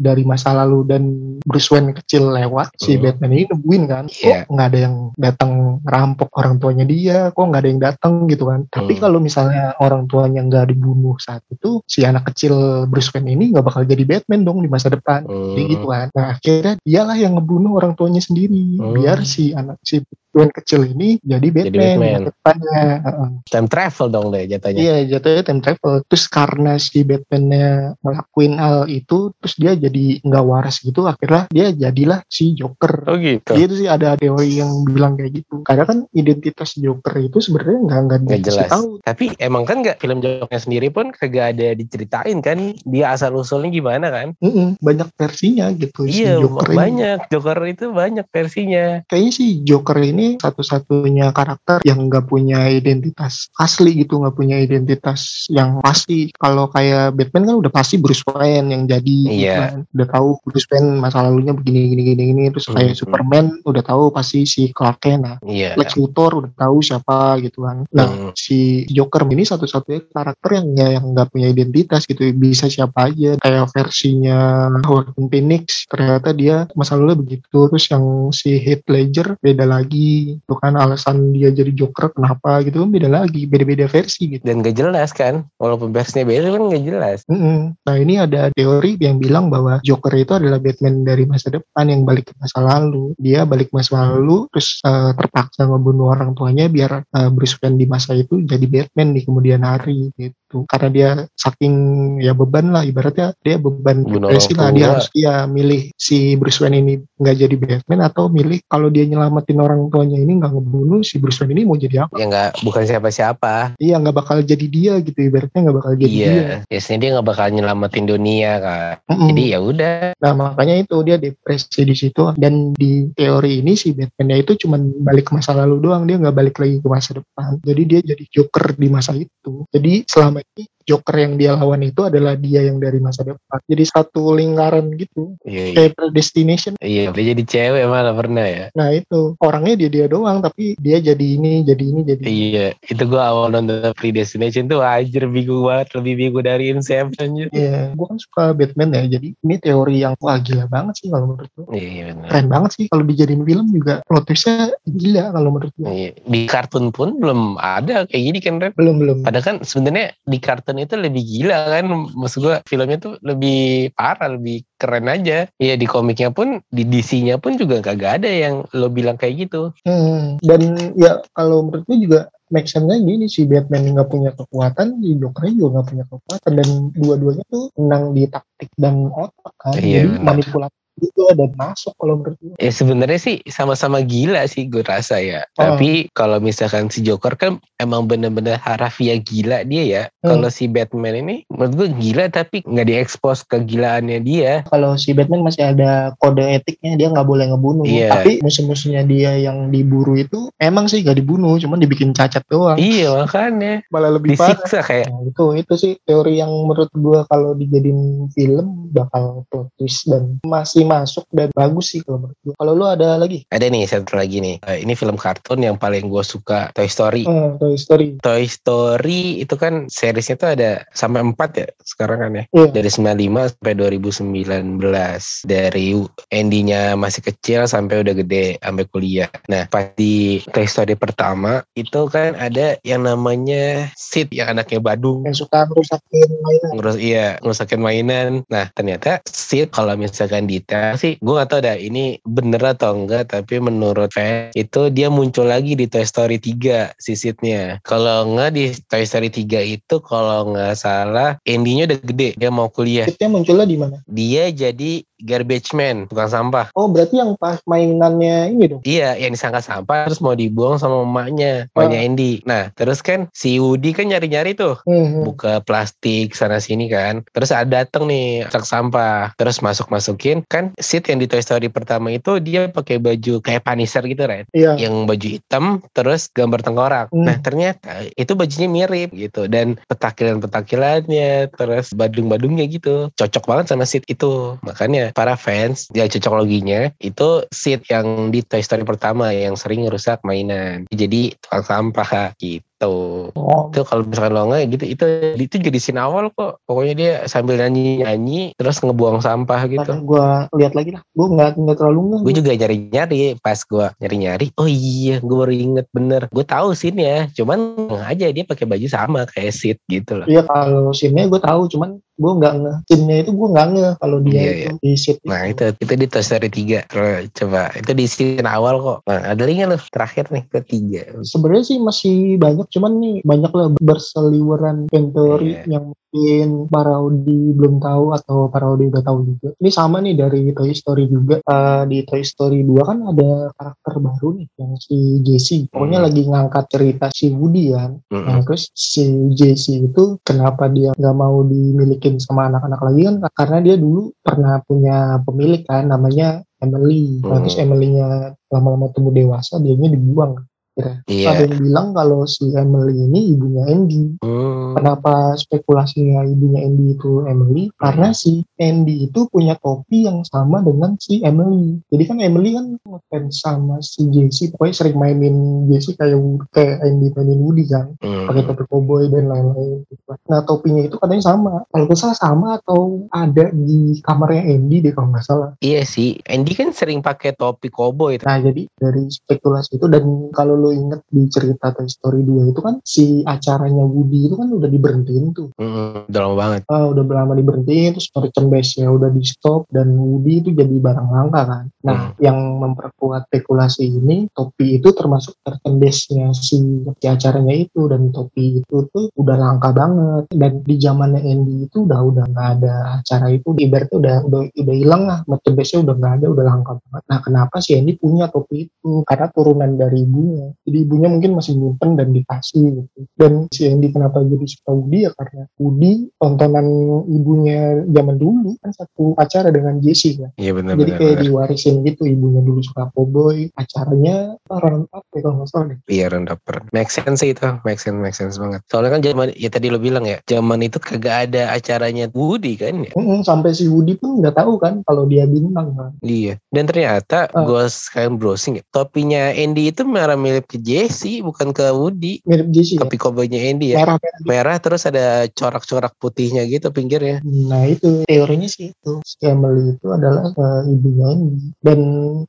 dari 0.00 0.22
masa 0.24 0.56
lalu 0.56 0.80
dan 0.88 1.02
Bruce 1.44 1.68
Wayne 1.68 1.92
kecil 1.92 2.32
lewat, 2.32 2.72
si 2.76 2.96
Hmm. 2.96 3.02
Batman 3.04 3.32
ini 3.36 3.44
nemuin 3.48 3.82
kan, 3.84 4.04
Iya. 4.08 4.44
kok 4.44 4.52
nggak 4.52 4.68
ada 4.72 4.78
yang 4.80 4.94
datang 5.16 5.52
rampok 5.84 6.28
orang 6.36 6.54
tuanya 6.56 6.84
dia, 6.88 7.18
kok 7.32 7.44
nggak 7.44 7.60
ada 7.60 7.70
yang 7.70 7.82
datang 7.82 8.12
gitu 8.28 8.44
kan. 8.48 8.60
Tapi 8.68 8.92
Hmm. 8.96 9.02
kalau 9.02 9.18
misalnya 9.20 9.76
orang 9.80 10.08
tuanya 10.08 10.40
nggak 10.44 10.72
dibunuh 10.72 11.16
saat 11.20 11.44
itu, 11.52 11.84
si 11.84 12.04
anak 12.04 12.32
kecil 12.32 12.86
Bruce 12.88 13.12
Wayne 13.12 13.32
ini 13.36 13.52
nggak 13.52 13.64
bakal 13.64 13.82
jadi 13.84 14.04
Batman 14.04 14.44
dong 14.44 14.64
di 14.64 14.68
masa 14.68 14.88
depan. 14.88 15.24
Hmm. 15.28 15.52
Jadi 15.56 15.62
gitu 15.76 15.86
kan. 15.88 16.08
Nah 16.16 16.26
akhirnya 16.32 16.74
dialah 16.80 17.16
yang 17.16 17.36
ngebunuh 17.36 17.76
orang 17.76 17.92
tuanya 17.92 18.20
sendiri, 18.20 18.80
Hmm. 18.80 18.96
biar 18.96 19.20
si 19.24 19.52
anak 19.52 19.76
si 19.84 20.00
Wayne 20.30 20.52
kecil 20.54 20.86
ini 20.86 21.18
jadi 21.20 21.48
Batman, 21.50 21.74
Batman. 21.74 21.90
di 21.90 21.98
masa 21.98 22.20
depannya. 22.30 22.84
Heeh. 23.00 23.28
time 23.50 23.68
travel 23.68 24.06
dong 24.08 24.26
deh 24.30 24.44
jatuhnya 24.46 24.80
Iya 24.80 24.96
jatuhnya 25.16 25.42
time 25.42 25.60
travel. 25.60 25.94
Terus 26.06 26.24
karena 26.26 26.72
si 26.78 26.98
Batman-nya 27.02 27.68
ngelakuin 28.00 28.54
hal 28.56 28.78
itu, 28.86 29.34
terus 29.42 29.54
dia 29.58 29.72
jadi 29.74 30.04
nggak 30.22 30.44
waras 30.46 30.78
gitu. 30.80 31.04
Akhirnya 31.04 31.50
dia 31.50 31.66
jadilah 31.74 32.20
si 32.30 32.54
Joker. 32.54 33.06
oh 33.06 33.16
gitu 33.18 33.50
Jadi 33.50 33.62
itu 33.66 33.74
sih 33.82 33.88
ada 33.90 34.14
teori 34.14 34.62
yang 34.62 34.86
bilang 34.86 35.18
kayak 35.18 35.42
gitu. 35.42 35.66
Karena 35.66 35.84
kan 35.84 35.98
identitas 36.12 36.76
Joker 36.76 37.14
itu 37.18 37.38
sebenarnya 37.40 37.78
nggak 37.82 38.20
nggak 38.20 38.42
jelas 38.44 38.70
tahu. 38.70 39.02
tapi 39.02 39.34
emang 39.38 39.64
kan 39.66 39.82
nggak 39.82 39.98
film 39.98 40.20
Jokernya 40.20 40.60
sendiri 40.60 40.88
pun 40.90 41.10
kagak 41.10 41.56
ada 41.56 41.74
diceritain 41.74 42.38
kan 42.38 42.58
dia 42.76 43.06
asal 43.10 43.34
usulnya 43.34 43.72
gimana 43.72 44.12
kan 44.12 44.28
Mm-mm, 44.38 44.76
banyak 44.78 45.08
versinya 45.16 45.72
gitu 45.72 46.06
si 46.06 46.22
iya 46.22 46.38
Joker 46.38 46.68
ini. 46.70 46.76
banyak 46.76 47.18
Joker 47.28 47.58
itu 47.66 47.84
banyak 47.90 48.26
versinya 48.28 48.86
Kayaknya 49.08 49.32
si 49.32 49.46
Joker 49.64 49.98
ini 49.98 50.19
satu-satunya 50.38 51.32
karakter 51.32 51.80
yang 51.86 52.08
nggak 52.08 52.26
punya 52.26 52.68
identitas 52.68 53.48
asli 53.56 54.04
gitu, 54.04 54.20
nggak 54.20 54.36
punya 54.36 54.56
identitas 54.60 55.46
yang 55.48 55.80
pasti. 55.80 56.30
Kalau 56.34 56.68
kayak 56.68 57.16
Batman 57.16 57.44
kan 57.48 57.56
udah 57.60 57.72
pasti 57.72 57.96
Bruce 57.96 58.24
Wayne 58.26 58.70
yang 58.70 58.82
jadi, 58.84 59.18
gitu 59.26 59.46
Iya. 59.46 59.56
kan. 59.60 59.74
udah 59.90 60.06
tahu 60.10 60.28
Bruce 60.44 60.68
Wayne 60.70 60.90
masa 60.98 61.22
lalunya 61.24 61.52
begini 61.52 61.92
gini 61.92 62.02
gini 62.12 62.22
gini. 62.32 62.42
Terus 62.50 62.66
kayak 62.68 62.92
Mhm. 62.94 62.98
Superman 63.00 63.46
udah 63.64 63.82
tahu 63.82 64.02
pasti 64.10 64.44
si 64.44 64.70
Clark 64.70 64.98
Kent. 65.00 65.20
Nah, 65.20 65.36
iya 65.44 65.76
Lex 65.76 65.96
Luthor 65.96 66.40
udah 66.44 66.52
tahu 66.56 66.80
siapa 66.80 67.36
gitu 67.44 67.64
kan. 67.64 67.84
Nah, 67.92 68.08
Hmm. 68.08 68.30
si 68.34 68.84
Joker 68.88 69.28
ini 69.28 69.44
satu-satunya 69.44 70.10
karakter 70.10 70.50
yang 70.60 70.66
ya 70.74 70.86
yang 70.98 71.04
nggak 71.12 71.28
punya 71.30 71.48
identitas 71.48 72.04
gitu, 72.04 72.24
bisa 72.34 72.66
siapa 72.66 73.12
aja. 73.12 73.36
Kayak 73.38 73.68
versinya 73.70 74.38
Joaquin 74.82 75.26
Phoenix, 75.28 75.84
ternyata 75.86 76.32
dia 76.32 76.66
masa 76.74 76.96
lalunya 76.96 77.18
begitu. 77.20 77.68
Terus 77.70 77.84
yang 77.90 78.04
si 78.32 78.56
Heath 78.58 78.86
Ledger 78.88 79.36
beda 79.38 79.64
lagi. 79.64 80.09
Itu 80.40 80.54
kan 80.58 80.74
alasan 80.76 81.32
dia 81.34 81.50
jadi 81.54 81.72
Joker 81.74 82.12
kenapa 82.14 82.62
gitu 82.66 82.82
kan 82.84 82.90
beda 82.90 83.08
lagi, 83.08 83.46
beda-beda 83.46 83.86
versi 83.86 84.36
gitu. 84.36 84.42
dan 84.44 84.64
gak 84.64 84.76
jelas 84.76 85.10
kan 85.14 85.46
walaupun 85.60 85.92
versinya 85.94 86.26
beda 86.26 86.48
kan 86.54 86.62
gak 86.70 86.84
jelas 86.84 87.18
Mm-mm. 87.30 87.76
Nah 87.86 87.96
ini 87.96 88.18
ada 88.18 88.50
teori 88.54 88.96
yang 88.98 89.22
bilang 89.22 89.48
bahwa 89.52 89.78
Joker 89.86 90.14
itu 90.16 90.32
adalah 90.36 90.58
Batman 90.58 91.06
dari 91.06 91.24
masa 91.26 91.52
depan 91.52 91.86
yang 91.86 92.02
balik 92.06 92.32
ke 92.32 92.34
masa 92.40 92.58
lalu. 92.60 93.12
Dia 93.20 93.44
balik 93.46 93.70
ke 93.70 93.74
masa 93.78 94.10
lalu 94.10 94.46
terus 94.50 94.80
eh, 94.82 95.12
terpaksa 95.14 95.68
membunuh 95.68 96.10
orang 96.10 96.34
tuanya 96.34 96.66
biar 96.66 97.04
eh, 97.04 97.30
Bruce 97.30 97.56
Wayne 97.60 97.78
di 97.78 97.86
masa 97.86 98.16
itu 98.16 98.42
jadi 98.44 98.66
Batman 98.66 99.14
di 99.14 99.20
kemudian 99.22 99.62
hari 99.62 100.10
gitu. 100.16 100.39
Gitu 100.50 100.66
karena 100.66 100.88
dia 100.90 101.08
saking 101.38 101.74
ya 102.18 102.34
beban 102.34 102.74
lah 102.74 102.82
ibaratnya 102.82 103.30
dia 103.46 103.54
beban 103.62 104.02
depresi 104.02 104.50
lah 104.58 104.74
dia 104.74 104.86
harus 104.90 105.06
dia 105.14 105.46
milih 105.46 105.94
si 105.94 106.34
Bruce 106.34 106.58
Wayne 106.58 106.82
ini 106.82 106.98
nggak 106.98 107.36
jadi 107.38 107.54
Batman 107.54 108.02
atau 108.10 108.26
milih 108.26 108.58
kalau 108.66 108.90
dia 108.90 109.06
nyelamatin 109.06 109.62
orang 109.62 109.86
tuanya 109.94 110.18
ini 110.18 110.42
nggak 110.42 110.50
ngebunuh 110.50 111.06
si 111.06 111.22
Bruce 111.22 111.38
Wayne 111.38 111.54
ini 111.54 111.62
mau 111.62 111.78
jadi 111.78 112.10
apa 112.10 112.18
Ya 112.18 112.26
nggak 112.26 112.66
bukan 112.66 112.82
siapa-siapa. 112.82 113.78
iya 113.78 114.02
nggak 114.02 114.16
bakal 114.18 114.42
jadi 114.42 114.66
dia 114.66 114.92
gitu 114.98 115.22
ibaratnya 115.22 115.70
nggak 115.70 115.76
bakal 115.78 115.92
jadi 115.94 116.10
dia 116.10 116.28
Iya, 116.30 116.56
biasanya 116.66 116.98
dia 116.98 117.10
nggak 117.14 117.28
bakal 117.30 117.46
nyelamatin 117.54 118.04
dunia 118.10 118.50
kan. 118.58 118.94
Mm-mm. 119.06 119.28
Jadi 119.30 119.42
ya 119.54 119.58
udah. 119.62 119.98
Nah 120.18 120.32
makanya 120.34 120.74
itu 120.82 120.96
dia 121.06 121.16
depresi 121.20 121.82
di 121.86 121.94
situ 121.94 122.34
dan 122.34 122.74
di 122.74 123.06
teori 123.14 123.62
ini 123.62 123.78
si 123.78 123.94
Batman 123.94 124.40
itu 124.40 124.52
cuman 124.66 124.80
balik 125.04 125.30
ke 125.30 125.32
masa 125.38 125.54
lalu 125.54 125.78
doang 125.78 126.04
dia 126.08 126.18
nggak 126.18 126.34
balik 126.34 126.56
lagi 126.58 126.82
ke 126.82 126.88
masa 126.90 127.10
depan. 127.22 127.60
Jadi 127.62 127.82
dia 127.86 128.00
jadi 128.02 128.24
Joker 128.26 128.74
di 128.74 128.88
masa 128.90 129.12
itu. 129.14 129.39
Jadi 129.72 130.04
selama 130.04 130.44
ini 130.44 130.64
Joker 130.90 131.16
yang 131.22 131.38
dia 131.38 131.54
lawan 131.54 131.86
itu 131.86 132.02
adalah 132.02 132.34
dia 132.34 132.66
yang 132.66 132.82
dari 132.82 132.98
masa 132.98 133.22
depan. 133.22 133.58
Jadi 133.70 133.84
satu 133.86 134.34
lingkaran 134.34 134.90
gitu 134.98 135.38
Iya, 135.46 135.64
iya. 135.70 135.74
kayak 135.76 135.92
predestination. 135.94 136.74
Iya, 136.82 137.14
dia 137.14 137.24
jadi 137.34 137.42
cewek 137.46 137.84
malah 137.86 138.14
pernah 138.14 138.44
ya. 138.44 138.66
Nah 138.74 138.90
itu 138.90 139.38
orangnya 139.38 139.86
dia 139.86 139.90
dia 139.90 140.06
doang 140.10 140.42
tapi 140.42 140.74
dia 140.82 140.98
jadi 140.98 141.26
ini 141.38 141.62
jadi 141.62 141.84
ini 141.84 142.00
jadi 142.02 142.22
ini. 142.26 142.30
Iya, 142.30 142.66
itu 142.90 143.02
gua 143.06 143.30
awal 143.30 143.54
nonton 143.54 143.92
Predestination 143.94 144.66
tuh 144.66 144.80
ajar 144.80 145.28
bingung 145.28 145.68
banget, 145.68 145.92
lebih 145.94 146.14
bingung 146.16 146.44
dari 146.44 146.72
Inception 146.72 147.30
aja. 147.36 147.46
Iya, 147.52 147.78
gue 147.92 148.06
kan 148.06 148.18
suka 148.18 148.44
Batman 148.56 148.96
ya. 148.96 149.18
Jadi 149.18 149.28
ini 149.44 149.54
teori 149.60 149.96
yang 150.02 150.14
wah 150.18 150.40
gila 150.40 150.64
banget 150.66 150.94
sih 151.04 151.08
kalau 151.12 151.36
menurut 151.36 151.50
gue. 151.52 151.66
Iya, 151.76 151.88
iya 151.88 152.04
benar. 152.16 152.28
Keren 152.32 152.46
banget 152.48 152.70
sih 152.76 152.84
kalau 152.88 153.04
dijadiin 153.04 153.42
film 153.44 153.66
juga 153.70 153.94
plot 154.08 154.24
twistnya 154.26 154.72
gila 154.88 155.24
kalau 155.36 155.48
menurut 155.52 155.74
gue. 155.76 155.88
Iya. 155.88 156.10
Di 156.24 156.40
kartun 156.48 156.86
pun 156.90 157.08
belum 157.20 157.60
ada 157.60 158.08
kayak 158.08 158.24
gini 158.24 158.38
kan, 158.40 158.54
Ren? 158.58 158.72
Belum 158.74 158.96
belum. 158.98 159.16
Padahal 159.22 159.44
kan 159.44 159.56
sebenarnya 159.60 160.16
di 160.24 160.38
kartun 160.40 160.79
itu 160.84 160.96
lebih 160.96 161.22
gila 161.24 161.58
kan, 161.68 161.84
maksud 162.16 162.40
gua 162.44 162.56
filmnya 162.64 162.98
tuh 163.00 163.14
lebih 163.20 163.90
parah, 163.92 164.36
lebih 164.36 164.64
keren 164.80 165.06
aja. 165.10 165.48
Iya 165.60 165.74
di 165.76 165.86
komiknya 165.88 166.32
pun, 166.32 166.64
di 166.72 166.82
DC-nya 166.88 167.36
pun 167.36 167.60
juga 167.60 167.84
kagak 167.84 168.22
ada 168.22 168.30
yang 168.30 168.64
lo 168.72 168.88
bilang 168.88 169.20
kayak 169.20 169.48
gitu. 169.48 169.74
Hmm, 169.84 170.40
dan 170.40 170.76
ya 170.96 171.20
kalau 171.36 171.68
menurut 171.68 171.84
gue 171.84 171.98
juga 172.00 172.20
make 172.50 172.66
sense-nya 172.66 172.98
gini 172.98 173.30
si 173.30 173.46
Batman 173.46 173.94
nggak 173.94 174.10
punya 174.10 174.30
kekuatan, 174.34 174.98
si 175.00 175.16
Joker 175.16 175.44
juga 175.54 175.68
nggak 175.78 175.86
punya 175.86 176.04
kekuatan 176.10 176.52
dan 176.58 176.68
dua-duanya 176.98 177.44
tuh 177.46 177.70
menang 177.78 178.12
di 178.12 178.26
taktik 178.26 178.70
dan 178.74 179.06
otak 179.14 179.54
kan. 179.60 179.78
Iya, 179.78 180.04
Jadi 180.04 180.10
benar. 180.18 180.24
manipulatif 180.34 180.79
juga 181.00 181.34
dan 181.34 181.50
masuk 181.56 181.92
kalau 181.96 182.20
menurut 182.20 182.38
gue. 182.38 182.54
Ya 182.60 182.70
sebenarnya 182.70 183.20
sih 183.20 183.36
sama-sama 183.48 184.04
gila 184.04 184.44
sih 184.46 184.68
gue 184.68 184.84
rasa 184.84 185.18
ya. 185.18 185.48
Oh. 185.56 185.74
Tapi 185.74 186.12
kalau 186.12 186.38
misalkan 186.38 186.92
si 186.92 187.00
Joker 187.00 187.34
kan 187.34 187.58
emang 187.80 188.06
bener-bener 188.06 188.60
harafiah 188.60 189.16
gila 189.18 189.64
dia 189.64 189.82
ya. 189.84 190.02
Hmm. 190.22 190.36
Kalau 190.36 190.48
si 190.52 190.68
Batman 190.68 191.16
ini 191.16 191.36
menurut 191.48 191.72
gue 191.74 191.88
gila 191.96 192.28
tapi 192.28 192.62
nggak 192.62 192.86
diekspos 192.86 193.42
kegilaannya 193.48 194.20
dia. 194.22 194.62
Kalau 194.68 194.94
si 195.00 195.16
Batman 195.16 195.42
masih 195.42 195.72
ada 195.72 196.12
kode 196.20 196.44
etiknya 196.44 196.94
dia 197.00 197.08
nggak 197.10 197.26
boleh 197.26 197.50
ngebunuh. 197.50 197.84
Iya. 197.88 198.12
Tapi 198.12 198.44
musuh-musuhnya 198.44 199.02
dia 199.08 199.36
yang 199.40 199.72
diburu 199.72 200.18
itu 200.18 200.52
emang 200.60 200.86
sih 200.90 201.00
gak 201.00 201.16
dibunuh, 201.16 201.56
cuman 201.56 201.78
dibikin 201.80 202.12
cacat 202.12 202.44
doang. 202.50 202.76
Iya 202.76 203.14
makanya 203.24 203.80
Malah 203.88 204.18
lebih 204.18 204.36
parah. 204.36 204.58
disiksa 204.58 204.82
kayak. 204.84 205.08
Nah, 205.08 205.22
itu 205.26 205.44
itu 205.56 205.74
sih 205.78 205.92
teori 206.04 206.42
yang 206.42 206.50
menurut 206.50 206.90
gua 206.98 207.24
kalau 207.30 207.56
dijadiin 207.56 208.28
film 208.34 208.90
bakal 208.90 209.46
plot 209.48 209.70
twist 209.78 210.10
dan 210.10 210.36
masih 210.42 210.84
masuk 210.90 211.22
dan 211.30 211.54
bagus 211.54 211.94
sih 211.94 212.02
kalau 212.02 212.26
menurut 212.26 212.38
gua. 212.42 212.54
Kalau 212.58 212.72
lu 212.74 212.84
ada 212.84 213.14
lagi? 213.14 213.46
Ada 213.46 213.70
nih 213.70 213.86
satu 213.86 214.18
lagi 214.18 214.42
nih. 214.42 214.58
Eh, 214.66 214.82
Ini 214.82 214.98
film 214.98 215.14
kartun 215.14 215.62
yang 215.62 215.78
paling 215.78 216.10
gue 216.10 216.24
suka 216.26 216.74
Toy 216.74 216.90
Story. 216.90 217.22
Eh, 217.30 217.50
Toy 217.62 217.78
Story. 217.78 218.18
Toy 218.18 218.44
Story 218.44 219.20
itu 219.38 219.54
kan 219.54 219.86
seriesnya 219.86 220.34
tuh 220.34 220.50
ada 220.58 220.82
sampai 220.90 221.22
4 221.22 221.50
ya 221.54 221.68
sekarang 221.86 222.18
kan 222.18 222.30
ya. 222.34 222.44
Iya. 222.50 222.68
Dari 222.74 222.90
95 222.90 223.54
sampai 223.54 223.74
2019. 223.78 225.46
Dari 225.46 225.86
Andy-nya 226.30 226.94
masih 226.96 227.22
kecil 227.22 227.64
sampai 227.64 228.02
udah 228.02 228.14
gede 228.16 228.58
sampai 228.58 228.84
kuliah. 228.88 229.30
Nah, 229.46 229.68
pas 229.68 229.92
di 229.94 230.40
Toy 230.50 230.66
Story 230.66 230.96
pertama 230.96 231.62
itu 231.76 232.08
kan 232.08 232.34
ada 232.34 232.80
yang 232.82 233.04
namanya 233.04 233.92
Sid 233.94 234.32
yang 234.32 234.56
anaknya 234.56 234.80
Badung 234.80 235.22
Yang 235.22 235.44
suka 235.44 235.68
ngerusakin 235.68 236.28
mainan. 236.40 236.70
ngurus 236.72 236.96
iya 236.96 237.26
ngerusakin 237.38 237.80
mainan 237.80 238.30
nah 238.48 238.66
ternyata 238.72 239.20
Sid 239.28 239.68
kalau 239.70 239.92
misalkan 239.94 240.48
detail 240.48 240.79
sih 240.96 241.16
gue 241.20 241.34
gak 241.34 241.50
tau 241.50 241.60
dah 241.62 241.76
ini 241.76 242.18
bener 242.24 242.62
atau 242.64 242.96
enggak 242.96 243.32
tapi 243.32 243.60
menurut 243.60 244.10
fans 244.12 244.52
itu 244.56 244.88
dia 244.92 245.08
muncul 245.12 245.46
lagi 245.46 245.76
di 245.76 245.86
Toy 245.86 246.04
Story 246.04 246.40
3 246.40 246.96
si 246.96 247.14
Sidnya 247.16 247.78
kalau 247.84 248.30
enggak 248.30 248.50
di 248.56 248.64
Toy 248.88 249.04
Story 249.04 249.28
3 249.32 249.60
itu 249.64 249.96
kalau 250.02 250.52
nggak 250.52 250.74
salah 250.76 251.36
Andy-nya 251.44 251.90
udah 251.90 252.00
gede 252.02 252.30
dia 252.36 252.50
mau 252.50 252.68
kuliah 252.72 253.06
Kitnya 253.08 253.28
munculnya 253.30 253.66
di 253.66 253.76
mana? 253.78 253.96
dia 254.08 254.48
jadi 254.50 255.04
garbage 255.22 255.72
man 255.72 256.04
tukang 256.06 256.28
sampah 256.28 256.68
Oh, 256.72 256.86
berarti 256.86 257.18
yang 257.18 257.34
pas 257.34 257.58
mainannya 257.64 258.50
ini 258.50 258.64
dong. 258.66 258.80
Iya, 258.82 259.16
yang 259.16 259.32
disangka 259.32 259.60
sampah 259.60 260.06
terus 260.06 260.18
mau 260.18 260.32
dibuang 260.32 260.76
sama 260.76 261.02
emaknya, 261.02 261.68
emaknya 261.70 261.98
Oh. 262.00 262.06
Andy. 262.06 262.32
Nah, 262.42 262.72
terus 262.72 263.00
kan 263.00 263.28
si 263.30 263.56
Woody 263.56 263.90
kan 263.90 264.06
nyari-nyari 264.06 264.52
tuh 264.52 264.80
Hmm, 264.82 265.22
buka 265.22 265.60
plastik 265.60 266.32
sana 266.32 266.58
sini 266.58 266.86
kan 266.86 267.22
terus 267.30 267.50
ada 267.50 267.82
dateng 267.82 268.06
nih 268.06 268.44
truk 268.46 268.64
sampah 268.64 269.32
terus 269.34 269.60
masuk 269.60 269.88
masukin 269.88 270.42
kan 270.44 270.74
Sid 270.76 271.06
yang 271.06 271.16
di 271.16 271.24
Toy 271.24 271.40
Story 271.40 271.68
pertama 271.68 272.10
itu 272.10 272.36
dia 272.36 272.66
pakai 272.66 272.98
baju 272.98 273.40
kayak 273.40 273.62
Punisher 273.62 274.02
gitu 274.02 274.24
right 274.24 274.44
Iya. 274.50 274.76
yang 274.76 275.04
baju 275.04 275.26
hitam 275.26 275.64
terus 275.92 276.28
gambar 276.28 276.60
tengkorak 276.60 277.06
Hmm. 277.08 277.24
nah 277.24 277.36
ternyata 277.36 278.04
itu 278.14 278.32
bajunya 278.34 278.66
mirip 278.66 279.10
gitu 279.10 279.46
dan 279.46 279.78
petakilan-petakilannya 279.86 281.30
terus 281.50 281.92
badung-badungnya 281.92 282.66
gitu 282.66 283.08
cocok 283.12 283.44
banget 283.44 283.66
sama 283.68 283.84
Sid 283.84 284.04
itu 284.06 284.58
makanya 284.60 285.09
para 285.12 285.34
fans 285.34 285.90
dia 285.90 286.06
cocok 286.06 286.34
loginya 286.46 286.90
itu 287.02 287.44
Sid 287.50 287.86
yang 287.90 288.30
di 288.30 288.40
Toy 288.46 288.62
Story 288.62 288.86
pertama 288.86 289.34
yang 289.34 289.58
sering 289.58 289.84
ngerusak 289.84 290.22
mainan. 290.22 290.86
Jadi 290.90 291.34
tukang 291.38 291.64
sampah 291.66 292.32
gitu 292.38 292.69
Oh, 292.86 293.68
itu 293.70 293.84
kalau 293.84 294.02
misalkan 294.08 294.32
lo 294.34 294.48
nggak 294.50 294.62
gitu 294.76 294.84
itu 294.88 295.04
itu 295.36 295.54
jadi 295.60 295.78
scene 295.78 296.00
awal 296.00 296.32
kok. 296.32 296.60
Pokoknya 296.64 296.94
dia 296.96 297.12
sambil 297.28 297.60
nyanyi 297.60 298.02
nyanyi 298.02 298.40
terus 298.56 298.80
ngebuang 298.80 299.20
sampah 299.20 299.60
gitu. 299.68 299.92
Gua 300.04 300.48
lihat 300.56 300.72
lagi 300.72 300.96
lah. 300.96 301.02
Gua 301.12 301.26
nggak 301.30 301.50
nggak 301.60 301.76
terlalu 301.76 302.00
nggak. 302.00 302.20
gue 302.20 302.34
juga 302.36 302.50
nyari 302.54 302.76
nyari 302.92 303.18
pas 303.40 303.58
gue 303.64 303.86
nyari 303.98 304.16
nyari 304.20 304.46
oh 304.60 304.68
iya 304.68 305.16
gue 305.20 305.36
baru 305.36 305.52
inget 305.54 305.86
bener. 305.92 306.22
Gue 306.32 306.44
tahu 306.44 306.72
scene 306.76 307.00
ya 307.00 307.18
cuman 307.32 307.60
aja 308.04 308.26
dia 308.30 308.44
pakai 308.44 308.64
baju 308.66 308.86
sama 308.88 309.26
kayak 309.28 309.52
Sid 309.52 309.78
gitu 309.86 310.20
loh. 310.20 310.26
Iya 310.30 310.42
kalau 310.48 310.94
scene-nya 310.94 311.28
gue 311.28 311.40
tahu, 311.42 311.68
cuman 311.68 312.00
gue 312.00 312.32
nggak 312.36 312.54
nge. 312.60 312.72
Scene-nya 312.88 313.16
itu 313.24 313.30
gue 313.32 313.48
nggak 313.48 313.66
nge 313.76 313.88
kalau 314.00 314.18
dia 314.20 314.40
Iya, 314.40 314.52
itu 314.52 314.74
di 314.80 314.92
sit. 314.96 315.16
nah 315.24 315.42
itu 315.48 315.64
itu 315.80 315.94
di 315.96 316.06
Toy 316.08 316.24
Story 316.24 316.48
3 316.52 316.88
Terus 316.88 317.32
coba 317.36 317.60
itu 317.76 317.92
di 317.96 318.04
scene 318.08 318.48
awal 318.48 318.80
kok. 318.80 318.98
Nah 319.08 319.20
ada 319.36 319.40
lagi 319.40 319.56
nggak 319.60 319.70
lo? 319.72 319.78
Terakhir 319.90 320.24
nih 320.32 320.44
ketiga. 320.48 321.02
Sebenarnya 321.24 321.64
sih 321.66 321.78
masih 321.80 322.16
banyak, 322.40 322.66
cuman 322.70 322.92
nih 322.96 323.14
banyak 323.22 323.50
lah 323.50 323.66
berseliweran 323.76 324.86
teori 324.88 325.52
Iya. 325.60 325.78
yang 325.78 325.84
mungkin 326.10 326.66
para 326.66 326.98
Audi 326.98 327.54
belum 327.54 327.78
tahu 327.78 328.04
atau 328.12 328.50
para 328.50 328.66
Audi 328.66 328.90
udah 328.90 328.98
tahu 328.98 329.18
juga. 329.24 329.54
Ini 329.56 329.70
sama 329.70 330.02
nih 330.02 330.14
dari 330.14 330.50
Toy 330.50 330.70
Story 330.70 331.06
juga. 331.06 331.38
Eh, 331.38 331.82
di 331.86 331.98
Toy 332.02 332.22
Story 332.22 332.62
2 332.62 332.82
kan 332.82 332.98
ada 333.06 333.30
karakter 333.54 333.94
baru 333.98 334.28
nih 334.36 334.48
yang 334.56 334.72
si 334.76 334.96
Jessie. 335.22 335.70
Pokoknya 335.70 336.02
Hmm. 336.02 336.06
lagi 336.10 336.22
ngangkat 336.26 336.64
cerita 336.66 337.06
si 337.10 337.30
Woody 337.30 337.70
kan. 337.70 337.90
Mm-mm. 338.10 338.26
Nah, 338.26 338.38
terus 338.42 338.70
si 338.74 339.06
Jessie 339.32 339.86
itu 339.86 340.18
kenapa 340.20 340.66
dia 340.66 340.90
nggak 340.92 341.14
mau 341.14 341.42
dimilikin 341.42 342.18
sama 342.18 342.50
anak-anak 342.50 342.80
lagi 342.82 343.00
kan 343.06 343.16
karena 343.30 343.58
dia 343.62 343.76
dulu 343.76 344.10
pernah 344.18 344.58
punya 344.62 344.96
pemilik 345.22 345.62
kan 345.62 345.86
namanya 345.86 346.42
Emily. 346.58 347.22
Nah, 347.22 347.38
Hmm. 347.38 347.42
terus 347.46 347.56
Emily-nya 347.56 348.08
lama-lama 348.50 348.90
tumbuh 348.90 349.14
dewasa, 349.14 349.56
dianya 349.56 349.94
dibuang. 349.94 350.42
Kira. 350.80 350.92
Ada 351.04 351.12
iya 351.12 351.30
yang 351.44 351.60
bilang 351.60 351.86
kalau 351.92 352.24
si 352.24 352.44
Emily 352.56 352.96
ini 352.96 353.20
ibunya 353.36 353.64
Andy. 353.68 354.02
Hmm. 354.24 354.59
Kenapa 354.74 355.34
spekulasinya 355.36 356.24
ibunya 356.24 356.66
Andy 356.66 356.94
itu 356.94 357.24
Emily? 357.24 357.70
Karena 357.76 358.10
si 358.12 358.42
Andy 358.56 359.10
itu 359.10 359.26
punya 359.28 359.54
topi 359.56 360.06
yang 360.06 360.22
sama 360.26 360.60
dengan 360.60 360.96
si 361.00 361.20
Emily. 361.22 361.78
Jadi 361.90 362.02
kan 362.06 362.18
Emily 362.20 362.50
kan 362.54 362.66
ngefans 362.76 363.40
sama 363.40 363.78
si 363.80 364.06
Jessie. 364.10 364.50
Pokoknya 364.52 364.74
sering 364.76 364.96
mainin 364.96 365.36
Jessie 365.68 365.94
kayak 365.94 366.18
kayak 366.50 366.82
Andy 366.82 367.08
mainin 367.14 367.40
Woody 367.40 367.64
kan 367.66 367.92
Hmm. 368.00 368.26
pakai 368.26 368.42
topi 368.46 368.64
koboi 368.66 369.06
dan 369.10 369.28
lain-lain 369.28 369.82
gitu. 369.86 370.02
Nah 370.30 370.40
topinya 370.44 370.82
itu 370.84 370.96
katanya 370.96 371.24
sama. 371.24 371.64
Kalau 371.68 371.84
nggak 371.84 371.98
salah 371.98 372.18
sama 372.18 372.48
atau 372.56 373.04
ada 373.10 373.50
di 373.52 373.98
kamarnya 374.00 374.46
Andy 374.46 374.80
deh 374.80 374.92
kalau 374.92 375.12
nggak 375.12 375.26
salah. 375.26 375.50
iya 375.60 375.82
sih 375.82 376.16
Andy 376.26 376.52
kan 376.54 376.70
sering 376.70 377.00
pakai 377.00 377.34
topi 377.34 377.68
koboi 377.68 378.20
Nah 378.22 378.38
jadi 378.40 378.66
dari 378.70 379.04
spekulasi 379.08 379.76
itu 379.76 379.86
dan 379.86 380.04
kalau 380.32 380.54
lo 380.56 380.70
inget 380.70 381.02
di 381.08 381.26
cerita 381.28 381.72
Toy 381.74 381.88
Story 381.88 382.22
2 382.22 382.52
itu 382.52 382.60
kan 382.60 382.78
si 382.82 383.22
acaranya 383.24 383.84
Woody 383.84 384.28
itu 384.28 384.36
kan 384.36 384.48
udah 384.60 384.70
diberhentiin 384.70 385.26
tuh. 385.32 385.48
Hmm, 385.56 386.04
udah 386.06 386.20
lama 386.20 386.36
banget. 386.36 386.60
Ah, 386.68 386.86
udah 386.92 387.02
lama 387.02 387.32
diberhentiin 387.34 387.96
terus 387.96 388.12
merchandise-nya 388.12 388.86
udah 388.92 389.10
di 389.10 389.22
stop 389.24 389.64
dan 389.72 389.96
Woody 389.96 390.44
itu 390.44 390.50
jadi 390.52 390.70
barang 390.70 391.08
langka 391.08 391.42
kan. 391.48 391.64
Nah 391.80 392.12
yang 392.20 392.60
memperkuat 392.60 393.32
spekulasi 393.32 393.88
ini 393.88 394.28
topi 394.36 394.78
itu 394.78 394.92
termasuk 394.92 395.40
merchandise-nya 395.40 396.36
si, 396.36 396.84
si 396.84 397.06
acaranya 397.08 397.54
itu 397.56 397.88
dan 397.88 398.12
topi 398.12 398.60
itu 398.60 398.76
tuh 398.92 399.08
udah 399.16 399.36
langka 399.40 399.72
banget. 399.72 400.28
Dan 400.30 400.60
di 400.60 400.76
zamannya 400.76 401.24
Andy 401.24 401.66
itu 401.66 401.88
udah 401.88 402.00
udah 402.04 402.24
nggak 402.28 402.48
ada 402.60 402.74
acara 403.00 403.32
itu. 403.32 403.56
Ibaratnya 403.56 403.96
udah 403.96 404.16
udah 404.28 404.40
udah 404.52 404.74
hilang 404.76 405.02
lah 405.08 405.18
merchandise 405.24 405.72
udah 405.80 405.94
nggak 405.96 406.14
ada 406.20 406.26
udah 406.28 406.44
langka 406.44 406.72
banget. 406.76 407.02
Nah 407.08 407.18
kenapa 407.24 407.56
si 407.64 407.72
Andy 407.78 407.96
punya 407.96 408.28
topi 408.28 408.68
itu? 408.68 409.02
Karena 409.08 409.26
turunan 409.32 409.70
dari 409.78 410.04
ibunya. 410.04 410.52
Jadi 410.66 410.76
ibunya 410.84 411.08
mungkin 411.08 411.38
masih 411.38 411.54
nyimpen 411.56 411.96
dan 411.96 412.08
dikasih 412.10 412.64
gitu. 412.82 413.00
Dan 413.14 413.46
si 413.48 413.70
Andy 413.70 413.88
kenapa 413.94 414.20
jadi 414.26 414.46
suka 414.50 414.70
Woody 414.70 414.98
ya 415.02 415.10
karena 415.12 415.42
Woody 415.56 415.92
tontonan 416.16 416.66
ibunya 417.06 417.60
zaman 417.86 418.16
dulu 418.16 418.58
kan 418.58 418.70
satu 418.70 419.14
acara 419.14 419.48
dengan 419.48 419.78
Jesse 419.78 420.16
kan 420.16 420.30
iya 420.34 420.50
benar 420.50 420.74
jadi 420.74 420.92
kayak 420.96 421.16
diwarisin 421.22 421.82
gitu 421.82 422.02
ibunya 422.04 422.40
dulu 422.40 422.60
suka 422.60 422.90
cowboy 422.90 423.46
acaranya 423.54 424.34
orang 424.48 424.84
apa 424.88 425.06
ya 425.12 425.20
kalau 425.20 425.34
nggak 425.36 425.48
salah 425.48 425.66
deh 425.68 425.78
Iya 425.86 426.06
Rounduper. 426.08 426.56
Make 426.70 426.88
sense 426.88 427.18
sih 427.18 427.30
itu, 427.30 427.42
make 427.62 427.76
sense, 427.76 427.94
make 427.94 428.14
sense 428.14 428.34
banget. 428.34 428.62
Soalnya 428.66 428.94
kan 428.94 429.02
zaman, 429.02 429.26
ya 429.34 429.48
tadi 429.48 429.68
lo 429.68 429.76
bilang 429.76 430.02
ya, 430.02 430.22
zaman 430.22 430.60
itu 430.60 430.78
kagak 430.78 431.28
ada 431.28 431.50
acaranya 431.50 432.08
Woody 432.10 432.54
kan 432.54 432.80
ya. 432.80 432.92
Mm-mm, 432.94 433.20
sampai 433.20 433.52
si 433.52 433.66
Woody 433.66 433.94
pun 433.94 434.18
nggak 434.18 434.32
tahu 434.34 434.56
kan 434.56 434.80
kalau 434.82 435.04
dia 435.04 435.26
bintang 435.26 435.74
kan 435.74 435.90
Iya. 436.00 436.38
Dan 436.48 436.64
ternyata 436.64 437.28
Ah. 437.28 437.44
gue 437.44 437.62
sekarang 437.66 438.16
browsing 438.16 438.56
ya, 438.56 438.64
topinya 438.70 439.30
Andy 439.30 439.68
itu 439.68 439.84
merah 439.84 440.14
mirip 440.14 440.46
ke 440.46 440.56
Jesse, 440.56 441.20
bukan 441.20 441.50
ke 441.50 441.68
Woody. 441.68 442.22
mirip 442.24 442.48
Jesse 442.48 442.74
ya 442.74 442.80
Topi 442.80 442.96
cowboynya 442.96 443.38
Andy 443.40 443.74
ya. 443.74 443.82
merah 443.82 443.96
merah 443.98 444.18
Merah 444.22 444.39
terus 444.56 444.82
ada 444.84 445.28
corak-corak 445.28 445.92
putihnya 445.96 446.46
gitu 446.46 446.70
pinggirnya. 446.70 447.20
Nah 447.22 447.66
itu 447.66 448.06
teorinya 448.08 448.48
sih 448.48 448.72
itu 448.72 448.92
si 449.04 449.20
Emily 449.20 449.76
itu 449.76 449.86
adalah 449.90 450.32
eh, 450.32 450.60
ibunya 450.72 451.06
Andy 451.10 451.52
dan 451.60 451.80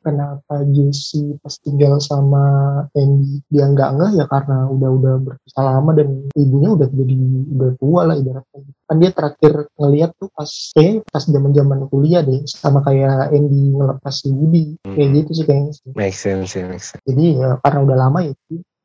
kenapa 0.02 0.68
Jesse 0.68 1.40
pas 1.40 1.56
tinggal 1.62 2.02
sama 2.02 2.44
Andy 2.92 3.40
dia 3.48 3.66
nggak 3.66 3.90
ngeh 3.96 4.12
ya 4.20 4.26
karena 4.28 4.68
udah 4.68 4.90
udah 4.92 5.14
berpisah 5.22 5.64
lama 5.64 5.92
dan 5.96 6.28
ibunya 6.34 6.70
udah 6.74 6.88
jadi 6.92 7.16
udah 7.56 7.72
tua 7.80 8.02
lah 8.04 8.16
ibaratnya 8.18 8.62
kan 8.86 8.96
dia 9.00 9.12
terakhir 9.16 9.54
ngeliat 9.80 10.12
tuh 10.20 10.28
pas 10.36 10.50
kayak 10.76 11.08
pas 11.08 11.24
zaman 11.24 11.56
zaman 11.56 11.80
kuliah 11.88 12.20
deh 12.20 12.44
sama 12.44 12.84
kayak 12.84 13.32
Andy 13.32 13.72
ngelepas 13.72 14.12
si 14.12 14.28
Woody 14.28 14.76
kayak 14.84 15.00
Hmm. 15.02 15.16
gitu 15.16 15.32
sih 15.32 15.46
kayaknya 15.48 15.72
sih. 15.72 15.90
Make 15.96 16.18
sense, 16.18 16.52
make 16.60 16.84
sense. 16.84 17.00
jadi 17.08 17.24
ya 17.40 17.50
karena 17.64 17.80
udah 17.86 17.98
lama 17.98 18.20
ya 18.28 18.34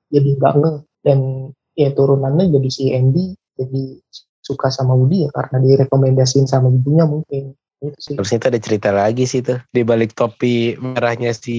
jadi 0.06 0.28
nggak 0.38 0.52
ngeh 0.54 0.76
dan 1.02 1.18
ya 1.76 1.92
turunannya 1.92 2.48
jadi 2.50 2.68
si 2.72 2.84
Andy 2.90 3.36
jadi 3.56 4.00
suka 4.40 4.72
sama 4.72 4.96
Woody 4.96 5.26
ya 5.26 5.30
karena 5.30 5.60
direkomendasiin 5.60 6.48
sama 6.48 6.72
ibunya 6.72 7.04
mungkin 7.04 7.52
itu 7.84 7.98
sih 8.00 8.14
Terus 8.16 8.32
itu 8.32 8.44
ada 8.48 8.60
cerita 8.60 8.88
lagi 8.90 9.28
sih 9.28 9.44
tuh 9.44 9.60
di 9.68 9.84
balik 9.84 10.16
topi 10.16 10.80
merahnya 10.80 11.36
si 11.36 11.58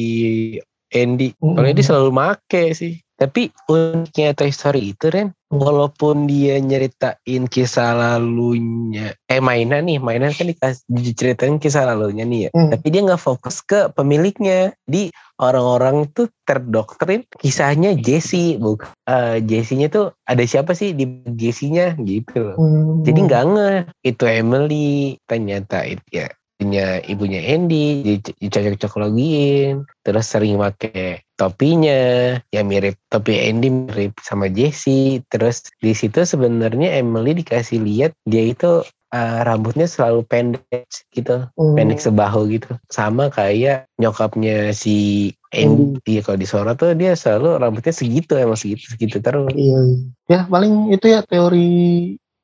Andy. 0.90 1.36
Mm-mm. 1.38 1.54
Soalnya 1.60 1.76
dia 1.78 1.86
selalu 1.86 2.10
make 2.10 2.64
sih. 2.74 2.98
Tapi 3.18 3.54
uniknya 3.70 4.34
Toy 4.34 4.50
Story 4.54 4.94
itu 4.94 5.10
Ren, 5.10 5.30
Hmm. 5.30 5.37
Walaupun 5.48 6.28
dia 6.28 6.60
nyeritain 6.60 7.48
kisah 7.48 7.96
lalunya, 7.96 9.16
eh 9.32 9.40
mainan 9.40 9.88
nih, 9.88 10.00
mainan 10.00 10.36
kan 10.36 10.52
diceritain 10.92 11.56
kisah 11.60 11.88
lalunya 11.88 12.28
nih 12.28 12.48
ya. 12.48 12.50
Hmm. 12.52 12.70
Tapi 12.72 12.88
dia 12.92 13.02
nggak 13.08 13.22
fokus 13.22 13.64
ke 13.64 13.88
pemiliknya. 13.96 14.76
Di 14.84 15.12
orang-orang 15.40 16.10
tuh 16.12 16.28
terdoktrin 16.44 17.24
kisahnya 17.40 17.96
Jesse, 17.96 18.60
bukan 18.60 18.92
eh, 19.08 19.40
Jesse-nya 19.44 19.88
tuh 19.88 20.16
ada 20.28 20.44
siapa 20.44 20.76
sih 20.76 20.92
di 20.92 21.08
Jesse-nya 21.24 21.96
gitu 22.04 22.52
loh. 22.52 22.56
Hmm. 22.60 23.04
Jadi 23.08 23.20
nggak 23.28 23.44
ngeh 23.48 23.78
itu 24.04 24.24
Emily 24.28 25.16
ternyata 25.28 25.88
itu 25.88 26.04
ya 26.12 26.28
punya 26.58 27.00
ibunya 27.06 27.42
Andy 27.54 28.02
dic- 28.02 28.34
dicocok-cocok 28.42 29.14
terus 30.02 30.26
sering 30.26 30.58
pakai 30.58 31.22
topinya 31.38 32.34
yang 32.50 32.66
mirip 32.66 32.98
topi 33.14 33.38
Andy 33.38 33.70
mirip 33.70 34.18
sama 34.26 34.50
Jessie 34.50 35.22
terus 35.30 35.70
di 35.78 35.94
situ 35.94 36.26
sebenarnya 36.26 36.98
Emily 36.98 37.38
dikasih 37.38 37.78
lihat 37.86 38.12
dia 38.26 38.42
itu 38.50 38.82
eh, 39.14 39.40
rambutnya 39.46 39.86
selalu 39.86 40.26
pendek 40.26 40.90
gitu 41.14 41.46
Hmm. 41.56 41.76
pendek 41.78 42.02
sebahu 42.02 42.50
gitu. 42.52 42.76
Sama 42.92 43.30
kayak 43.32 43.88
nyokapnya 44.02 44.74
si 44.76 45.32
Andy. 45.54 46.02
Iya 46.04 46.22
kalau 46.26 46.38
di 46.42 46.48
Sora 46.50 46.76
tuh 46.76 46.92
dia 46.98 47.16
selalu 47.16 47.62
rambutnya 47.62 47.94
segitu 47.96 48.36
emang 48.36 48.60
segitu 48.60 48.84
segitu 48.92 49.24
terus. 49.24 49.48
Iya, 49.56 49.80
iya. 49.80 49.98
ya 50.28 50.40
paling 50.52 50.92
itu 50.92 51.06
ya 51.08 51.24
teori 51.24 51.70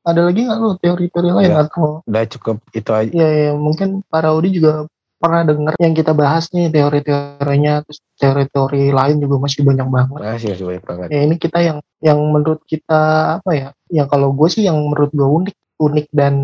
ada 0.04 0.22
lagi 0.28 0.44
nggak 0.44 0.60
lo 0.60 0.76
teori-teori 0.80 1.30
lain 1.32 1.52
Nggak. 1.56 1.66
atau 1.72 1.88
udah 2.04 2.24
cukup 2.28 2.58
itu 2.76 2.92
aja. 2.92 3.12
Ya, 3.12 3.30
ya 3.32 3.52
mungkin 3.56 4.04
para 4.12 4.36
Audi 4.36 4.52
juga 4.52 4.88
pernah 5.24 5.48
dengar 5.48 5.74
yang 5.80 5.96
kita 5.96 6.12
bahas 6.12 6.52
nih 6.52 6.68
teori-teorinya. 6.68 7.88
Terus 7.88 8.00
teori-teori 8.20 8.92
lain 8.92 9.18
juga 9.24 9.36
masih 9.40 9.64
banyak 9.64 9.88
banget. 9.88 10.20
Masih 10.20 10.48
masih 10.52 10.66
banyak 10.68 10.84
banget. 10.84 11.08
Ya 11.08 11.20
ini 11.24 11.36
kita 11.40 11.60
yang 11.64 11.78
yang 12.04 12.20
menurut 12.20 12.60
kita 12.68 13.02
apa 13.40 13.52
ya? 13.56 13.70
Yang 13.88 14.08
kalau 14.12 14.30
gue 14.36 14.50
sih 14.52 14.68
yang 14.68 14.76
menurut 14.84 15.12
gue 15.16 15.28
unik. 15.28 15.56
Unik 15.80 16.08
dan 16.12 16.36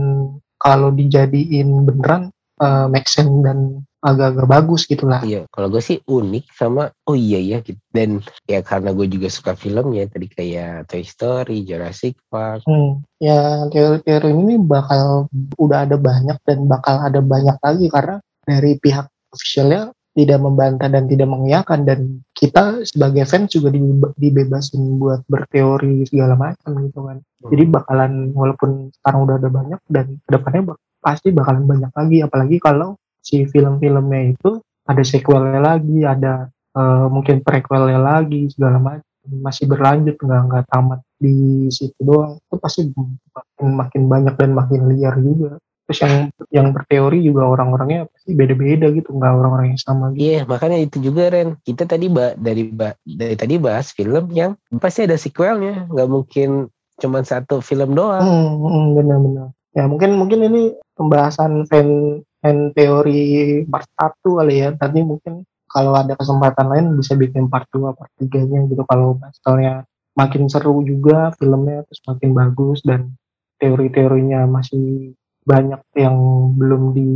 kalau 0.60 0.90
dijadiin 0.96 1.84
beneran 1.84 2.32
eh, 2.64 2.88
make 2.88 3.08
sense 3.12 3.32
dan 3.44 3.84
agak-agak 4.00 4.48
bagus 4.48 4.88
gitu 4.88 5.04
lah 5.08 5.20
Iya, 5.28 5.44
kalau 5.52 5.68
gue 5.68 5.84
sih 5.84 6.00
unik 6.08 6.46
sama 6.56 6.88
oh 7.08 7.16
iya 7.16 7.40
ya 7.40 7.58
gitu. 7.60 7.80
Dan 7.92 8.24
ya 8.48 8.64
karena 8.64 8.96
gue 8.96 9.08
juga 9.12 9.28
suka 9.28 9.54
filmnya 9.60 10.08
tadi 10.08 10.32
kayak 10.32 10.88
Toy 10.88 11.04
Story, 11.04 11.68
Jurassic 11.68 12.16
Park. 12.32 12.64
Hmm, 12.64 13.04
ya 13.20 13.68
teori-teori 13.68 14.32
ini 14.32 14.56
bakal 14.60 15.28
udah 15.60 15.84
ada 15.84 16.00
banyak 16.00 16.40
dan 16.48 16.64
bakal 16.66 17.04
ada 17.04 17.20
banyak 17.20 17.60
lagi 17.60 17.86
karena 17.92 18.24
dari 18.48 18.80
pihak 18.80 19.06
officialnya 19.36 19.92
tidak 20.18 20.40
membantah 20.42 20.90
dan 20.90 21.06
tidak 21.06 21.30
mengiyakan 21.30 21.86
dan 21.88 22.00
kita 22.34 22.84
sebagai 22.84 23.24
fans 23.24 23.56
juga 23.56 23.72
dibe- 23.72 24.16
dibebasin 24.20 25.00
buat 25.00 25.24
berteori 25.30 26.08
segala 26.10 26.36
macam 26.36 26.76
gitu 26.84 27.00
kan. 27.08 27.18
Jadi 27.40 27.64
bakalan 27.68 28.36
walaupun 28.36 28.92
sekarang 29.00 29.20
udah 29.28 29.36
ada 29.40 29.50
banyak 29.52 29.80
dan 29.88 30.20
ke 30.20 30.30
depannya 30.34 30.74
bak- 30.74 30.84
pasti 31.00 31.32
bakalan 31.32 31.64
banyak 31.64 31.92
lagi 31.96 32.18
apalagi 32.20 32.58
kalau 32.60 33.00
si 33.20 33.46
film-filmnya 33.48 34.34
itu 34.34 34.60
ada 34.90 35.04
sequelnya 35.06 35.62
lagi, 35.62 36.02
ada 36.04 36.50
eh, 36.74 37.06
mungkin 37.08 37.46
prequelnya 37.46 38.00
lagi 38.02 38.50
segala 38.50 38.82
macam 38.82 39.06
masih 39.30 39.70
berlanjut 39.70 40.18
nggak 40.18 40.42
nggak 40.50 40.66
tamat 40.72 41.00
di 41.22 41.68
situ 41.70 42.00
doang. 42.02 42.42
Itu 42.50 42.56
pasti 42.58 42.90
makin 42.90 43.68
makin 43.78 44.02
banyak 44.10 44.36
dan 44.40 44.52
makin 44.58 44.82
liar 44.90 45.16
juga. 45.22 45.62
Terus 45.90 46.00
yang 46.06 46.16
yang 46.54 46.68
berteori 46.70 47.26
juga 47.26 47.50
orang-orangnya 47.50 48.06
pasti 48.14 48.38
beda-beda 48.38 48.94
gitu 48.94 49.10
nggak 49.10 49.34
orang-orang 49.42 49.74
yang 49.74 49.82
sama 49.82 50.14
gitu. 50.14 50.22
Iya, 50.22 50.42
makanya 50.46 50.78
itu 50.78 50.98
juga 51.02 51.34
Ren. 51.34 51.58
Kita 51.66 51.90
tadi 51.90 52.06
ba 52.10 52.38
dari 52.38 52.70
ba 52.70 52.94
dari 53.02 53.34
tadi 53.34 53.58
bahas 53.58 53.90
film 53.94 54.30
yang 54.30 54.54
pasti 54.78 55.10
ada 55.10 55.18
sequelnya, 55.18 55.90
nggak 55.90 56.10
mungkin 56.10 56.70
cuma 57.02 57.26
satu 57.26 57.58
film 57.66 57.98
doang. 57.98 58.22
hmm, 58.22 58.54
hmm, 58.62 58.86
benar-benar. 59.02 59.48
Ya 59.74 59.84
mungkin 59.90 60.14
mungkin 60.18 60.40
ini 60.46 60.78
pembahasan 60.94 61.66
fan 61.66 62.22
fan 62.40 62.72
teori 62.76 63.64
part 63.68 63.88
1 63.96 64.40
kali 64.40 64.56
ya. 64.64 64.70
Nanti 64.76 65.00
mungkin 65.04 65.34
kalau 65.70 65.94
ada 65.94 66.18
kesempatan 66.18 66.68
lain 66.68 66.86
bisa 66.98 67.14
bikin 67.14 67.48
part 67.48 67.70
2 67.72 67.94
part 67.94 68.12
3 68.18 68.50
nya 68.50 68.60
gitu. 68.66 68.84
Kalau 68.88 69.20
misalnya 69.20 69.86
makin 70.18 70.50
seru 70.50 70.82
juga 70.84 71.32
filmnya 71.38 71.86
terus 71.88 72.02
makin 72.10 72.30
bagus 72.36 72.84
dan 72.84 73.16
teori-teorinya 73.62 74.48
masih 74.50 75.14
banyak 75.46 75.80
yang 75.96 76.16
belum 76.56 76.96
di 76.96 77.10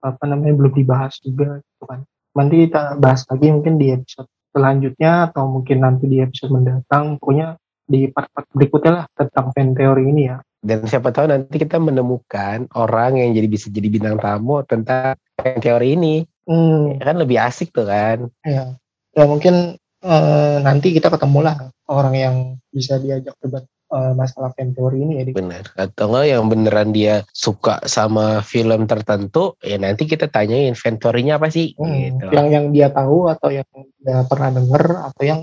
apa 0.00 0.24
namanya 0.28 0.54
belum 0.56 0.72
dibahas 0.76 1.18
juga 1.22 1.58
gitu 1.60 1.84
kan. 1.88 2.04
Nanti 2.36 2.68
kita 2.68 3.00
bahas 3.00 3.26
lagi 3.26 3.48
mungkin 3.50 3.74
di 3.80 3.90
episode 3.90 4.28
selanjutnya 4.50 5.30
atau 5.30 5.46
mungkin 5.46 5.78
nanti 5.82 6.04
di 6.06 6.18
episode 6.22 6.52
mendatang. 6.54 7.18
Pokoknya 7.18 7.58
di 7.90 8.06
part-part 8.06 8.46
berikutnya 8.54 8.92
lah 9.02 9.04
tentang 9.18 9.50
fan 9.50 9.74
teori 9.74 10.06
ini 10.06 10.22
ya 10.30 10.38
Dan 10.60 10.84
siapa 10.84 11.08
tahu 11.08 11.24
nanti 11.26 11.56
kita 11.56 11.80
menemukan 11.80 12.68
orang 12.76 13.16
yang 13.16 13.32
jadi 13.32 13.48
bisa 13.48 13.66
jadi 13.72 13.88
bintang 13.88 14.20
tamu 14.20 14.60
tentang 14.68 15.16
teori 15.40 15.96
ini. 15.96 16.20
hmm, 16.44 17.00
Ya 17.00 17.04
kan 17.08 17.16
lebih 17.16 17.40
asik 17.40 17.72
tuh 17.72 17.88
kan. 17.88 18.28
ya 18.44 18.76
ya 19.10 19.24
mungkin 19.26 19.74
eh, 20.00 20.56
nanti 20.62 20.94
kita 20.94 21.10
ketemu 21.10 21.38
lah 21.42 21.56
orang 21.90 22.14
yang 22.14 22.34
bisa 22.70 23.00
diajak 23.00 23.34
debat 23.42 23.64
eh, 23.90 24.12
masalah 24.14 24.54
fan 24.54 24.70
teori 24.70 25.00
ini 25.02 25.12
ya 25.18 25.22
Dik. 25.26 25.34
Bener. 25.34 25.64
Atau 25.74 26.12
enggak 26.12 26.26
yang 26.28 26.44
beneran 26.46 26.90
dia 26.92 27.24
suka 27.32 27.80
sama 27.88 28.44
film 28.44 28.86
tertentu, 28.86 29.56
ya 29.64 29.80
nanti 29.80 30.06
kita 30.06 30.28
tanyain 30.28 30.76
ventorinya 30.78 31.40
apa 31.42 31.48
sih? 31.50 31.74
Hmm, 31.74 32.20
Gitu. 32.20 32.24
yang 32.36 32.46
yang 32.52 32.66
dia 32.70 32.88
tahu 32.92 33.26
atau 33.26 33.48
yang 33.50 33.66
dia 33.98 34.22
pernah 34.28 34.54
denger 34.54 34.84
atau 35.10 35.22
yang 35.26 35.40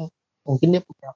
mungkin 0.47 0.67
dia 0.77 0.81
punya 0.85 1.09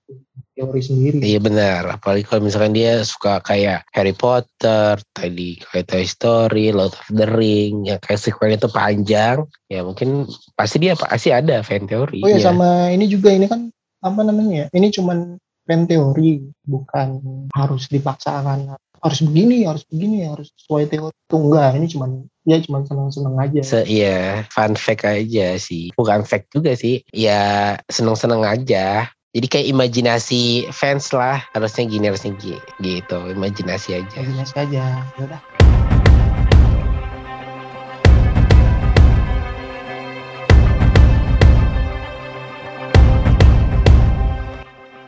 teori 0.62 0.82
sendiri 0.86 1.17
Iya 1.17 1.41
benar, 1.41 1.97
apalagi 1.97 2.21
kalau 2.30 2.45
misalkan 2.45 2.78
dia 2.78 3.02
suka 3.02 3.41
kayak 3.41 3.82
Harry 3.97 4.13
Potter, 4.13 5.02
tadi 5.10 5.58
kayak 5.58 5.89
Toy 5.89 6.06
Story, 6.06 6.69
Lord 6.69 6.93
of 6.93 7.10
the 7.10 7.26
Ring, 7.26 7.89
yang 7.89 7.97
kayak 7.97 8.21
sequelnya 8.21 8.62
itu 8.62 8.69
panjang, 8.69 9.41
ya 9.65 9.82
mungkin 9.82 10.30
pasti 10.54 10.78
dia 10.78 10.93
pasti 10.93 11.34
ada 11.34 11.65
fan 11.65 11.89
teori. 11.89 12.21
oh 12.21 12.30
ya 12.30 12.38
sama 12.38 12.93
ini 12.93 13.10
juga 13.10 13.34
ini 13.34 13.50
kan 13.50 13.74
apa 14.06 14.21
namanya 14.21 14.65
ya 14.65 14.78
ini 14.78 14.93
cuman 14.93 15.41
fan 15.65 15.89
teori 15.89 16.45
bukan 16.65 17.10
harus 17.54 17.89
dipaksakan 17.89 18.78
harus 19.02 19.19
begini 19.26 19.65
harus 19.65 19.82
begini 19.89 20.30
harus 20.30 20.54
sesuai 20.62 20.86
teori 20.93 21.13
itu 21.13 21.38
enggak 21.38 21.69
ini 21.74 21.88
cuman 21.89 22.10
ya 22.45 22.58
cuman 22.62 22.82
seneng-seneng 22.86 23.36
aja 23.38 23.62
Se 23.62 23.80
iya, 23.86 24.45
fun 24.50 24.74
fact 24.74 25.06
aja 25.06 25.58
sih. 25.58 25.93
Bukan 25.93 26.26
fact 26.26 26.54
juga 26.54 26.74
sih. 26.74 27.06
Ya 27.13 27.78
seneng-seneng 27.89 28.41
aja. 28.41 29.10
Jadi 29.32 29.48
kayak 29.48 29.67
imajinasi 29.72 30.41
fans 30.76 31.15
lah 31.15 31.39
harusnya 31.56 31.88
gini 31.88 32.12
harusnya 32.12 32.36
gini 32.36 32.60
gitu 32.84 33.32
imajinasi 33.32 33.96
aja. 33.96 34.20
Imajinasi 34.20 34.54
aja. 34.60 35.08
Ya 35.15 35.24
udah. 35.24 35.39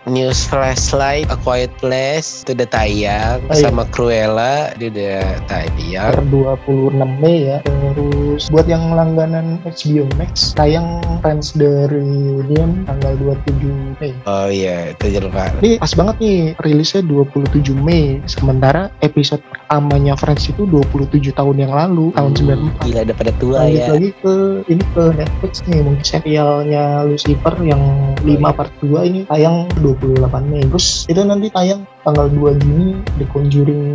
News 0.03 0.43
Flashlight, 0.51 1.31
A 1.31 1.39
Quiet 1.39 1.71
Place 1.79 2.43
itu 2.43 2.51
udah 2.51 2.67
tayang 2.67 3.39
Oh, 3.47 3.55
iya. 3.55 3.63
sama 3.71 3.87
Cruella 3.87 4.75
dia 4.75 4.91
udah 4.91 5.23
tayang. 5.47 6.11
Per 6.11 6.23
26 6.27 7.23
Mei 7.23 7.47
ya. 7.47 7.57
Terus 7.63 8.51
buat 8.51 8.67
yang 8.67 8.91
langganan 8.91 9.63
HBO 9.63 10.03
Max, 10.19 10.51
tayang 10.59 10.99
Friends 11.23 11.55
The 11.55 11.87
Reunion 11.87 12.83
tanggal 12.83 13.15
27 13.47 13.95
Mei. 14.03 14.11
Oh 14.27 14.51
iya 14.51 14.91
itu 14.91 15.07
jangan. 15.07 15.55
Ini 15.63 15.79
pas 15.79 15.93
banget 15.95 16.15
nih 16.19 16.37
rilisnya 16.59 17.01
27 17.07 17.71
Mei. 17.71 18.19
Sementara 18.27 18.91
episode 18.99 19.39
pertamanya 19.73 20.13
Friends 20.13 20.45
itu 20.53 20.69
27 20.69 21.33
tahun 21.33 21.55
yang 21.57 21.73
lalu, 21.73 22.13
tahun 22.13 22.37
94. 22.77 22.85
Gila 22.85 23.01
udah 23.09 23.17
pada 23.17 23.31
tua 23.41 23.55
Lanjut 23.65 23.81
ya. 23.81 23.89
lagi 23.89 24.09
ke 24.21 24.33
ini 24.69 24.83
ke 24.93 25.03
Netflix 25.17 25.53
nih 25.65 25.81
mungkin 25.81 26.05
serialnya 26.05 26.83
Lucifer 27.09 27.53
yang 27.65 27.81
5 28.21 28.29
iya. 28.29 28.49
part 28.53 28.69
2 28.85 29.09
ini 29.09 29.19
tayang 29.25 29.65
28 29.81 30.29
Mei 30.45 30.61
terus 30.69 31.09
itu 31.09 31.21
nanti 31.25 31.49
tayang 31.49 31.89
tanggal 32.05 32.29
2 32.29 32.61
Juni 32.61 33.01
The 33.17 33.25
Conjuring 33.33 33.85